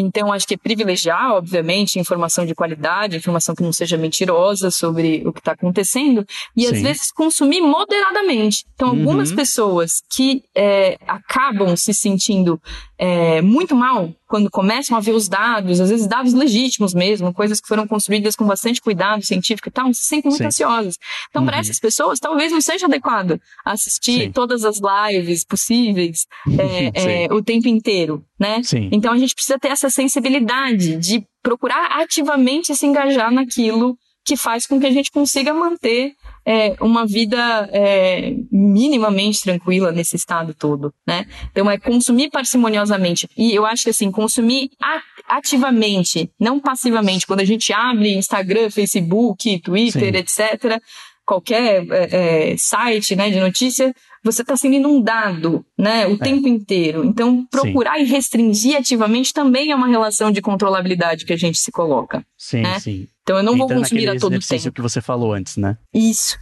[0.00, 5.24] Então, acho que é privilegiar, obviamente, informação de qualidade, informação que não seja mentirosa sobre
[5.26, 6.24] o que está acontecendo,
[6.56, 6.72] e Sim.
[6.72, 8.64] às vezes consumir moderadamente.
[8.74, 9.00] Então, uhum.
[9.00, 12.60] algumas pessoas que é, acabam se sentindo
[12.96, 17.60] é, muito mal quando começam a ver os dados, às vezes dados legítimos mesmo, coisas
[17.60, 20.46] que foram construídas com bastante cuidado científico e tal, se sentem muito Sim.
[20.46, 20.98] ansiosas.
[21.30, 21.48] Então, uhum.
[21.48, 24.32] para essas pessoas, talvez não seja adequado assistir Sim.
[24.32, 26.26] todas as lives possíveis
[26.94, 28.62] é, é, o tempo inteiro, né?
[28.62, 28.90] Sim.
[28.92, 34.66] Então, a gente precisa ter essa sensibilidade de procurar ativamente se engajar naquilo que faz
[34.66, 36.12] com que a gente consiga manter
[36.50, 41.26] é, uma vida é, minimamente tranquila nesse estado todo, né?
[41.50, 43.28] Então é consumir parcimoniosamente.
[43.36, 44.70] E eu acho que assim, consumir
[45.28, 47.26] ativamente, não passivamente.
[47.26, 50.46] Quando a gente abre Instagram, Facebook, Twitter, Sim.
[50.46, 50.82] etc.,
[51.26, 56.18] qualquer é, é, site né, de notícia, você está sendo inundado né, o é.
[56.18, 57.04] tempo inteiro.
[57.04, 58.02] Então, procurar sim.
[58.02, 62.24] e restringir ativamente também é uma relação de controlabilidade que a gente se coloca.
[62.36, 62.78] Sim, né?
[62.80, 63.08] sim.
[63.22, 64.72] Então, eu não Entra vou consumir a todo tempo.
[64.72, 65.76] que você falou antes, né?
[65.94, 66.38] Isso.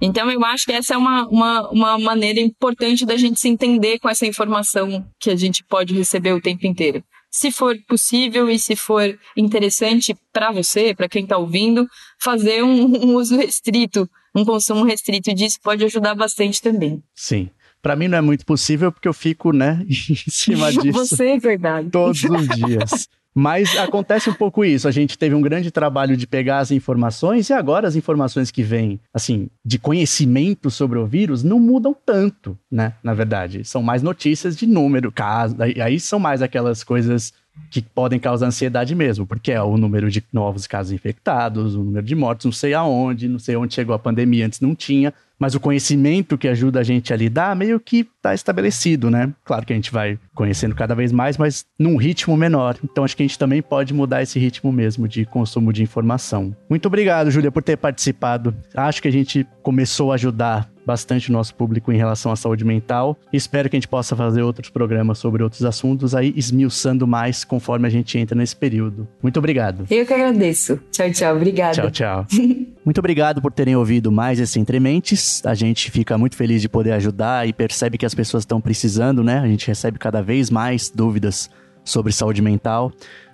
[0.00, 3.98] Então, eu acho que essa é uma, uma, uma maneira importante da gente se entender
[3.98, 7.04] com essa informação que a gente pode receber o tempo inteiro.
[7.30, 11.86] Se for possível e se for interessante para você, para quem está ouvindo,
[12.18, 17.02] fazer um, um uso restrito um consumo restrito disso pode ajudar bastante também.
[17.14, 17.50] Sim.
[17.82, 20.92] Para mim não é muito possível porque eu fico, né, em cima disso.
[20.92, 21.90] Você é verdade.
[21.90, 23.08] Todos os dias.
[23.32, 24.88] Mas acontece um pouco isso.
[24.88, 28.62] A gente teve um grande trabalho de pegar as informações e agora as informações que
[28.62, 32.94] vêm, assim, de conhecimento sobre o vírus não mudam tanto, né?
[33.02, 37.32] Na verdade, são mais notícias de número, caso, aí são mais aquelas coisas
[37.70, 42.04] que podem causar ansiedade mesmo, porque é o número de novos casos infectados, o número
[42.04, 45.54] de mortes, não sei aonde, não sei onde chegou a pandemia, antes não tinha, mas
[45.54, 49.32] o conhecimento que ajuda a gente a lidar meio que está estabelecido, né?
[49.42, 52.76] Claro que a gente vai conhecendo cada vez mais, mas num ritmo menor.
[52.84, 56.54] Então acho que a gente também pode mudar esse ritmo mesmo de consumo de informação.
[56.68, 58.54] Muito obrigado, Júlia, por ter participado.
[58.74, 62.64] Acho que a gente começou a ajudar bastante o nosso público em relação à saúde
[62.64, 63.16] mental.
[63.32, 67.86] Espero que a gente possa fazer outros programas sobre outros assuntos aí, esmiuçando mais conforme
[67.86, 69.06] a gente entra nesse período.
[69.22, 69.86] Muito obrigado.
[69.88, 70.80] Eu que agradeço.
[70.90, 71.36] Tchau, tchau.
[71.36, 71.74] Obrigada.
[71.74, 72.26] Tchau, tchau.
[72.84, 75.40] muito obrigado por terem ouvido mais esse Entrementes.
[75.46, 79.22] A gente fica muito feliz de poder ajudar e percebe que as pessoas estão precisando,
[79.22, 79.38] né?
[79.38, 81.48] A gente recebe cada vez mais dúvidas
[81.84, 82.92] sobre saúde mental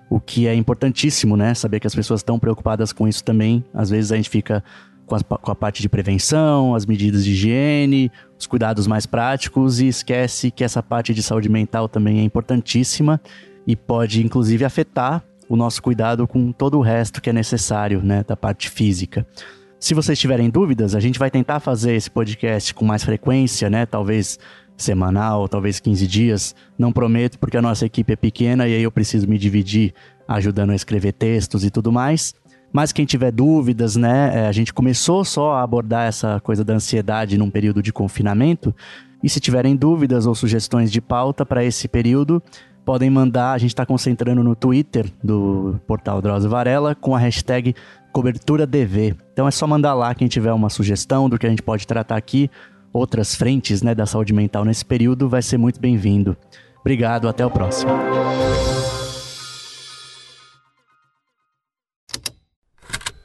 [0.08, 1.54] o que é importantíssimo, né?
[1.54, 3.64] Saber que as pessoas estão preocupadas com isso também.
[3.74, 4.62] Às vezes a gente fica
[5.06, 9.80] com a, com a parte de prevenção, as medidas de higiene, os cuidados mais práticos
[9.80, 13.20] e esquece que essa parte de saúde mental também é importantíssima
[13.66, 18.24] e pode inclusive afetar o nosso cuidado com todo o resto que é necessário, né,
[18.26, 19.26] da parte física.
[19.78, 23.86] Se vocês tiverem dúvidas, a gente vai tentar fazer esse podcast com mais frequência, né,
[23.86, 24.38] talvez
[24.76, 26.54] semanal, talvez 15 dias.
[26.78, 29.94] Não prometo porque a nossa equipe é pequena e aí eu preciso me dividir
[30.26, 32.34] ajudando a escrever textos e tudo mais.
[32.72, 34.32] Mas quem tiver dúvidas, né?
[34.34, 38.74] É, a gente começou só a abordar essa coisa da ansiedade num período de confinamento.
[39.22, 42.42] E se tiverem dúvidas ou sugestões de pauta para esse período,
[42.84, 43.52] podem mandar.
[43.52, 47.74] A gente está concentrando no Twitter do portal Drauzio Varela com a hashtag
[48.12, 49.16] coberturadv.
[49.32, 52.16] Então é só mandar lá quem tiver uma sugestão do que a gente pode tratar
[52.16, 52.50] aqui.
[52.92, 56.36] Outras frentes né, da saúde mental nesse período vai ser muito bem-vindo.
[56.80, 57.90] Obrigado, até o próximo.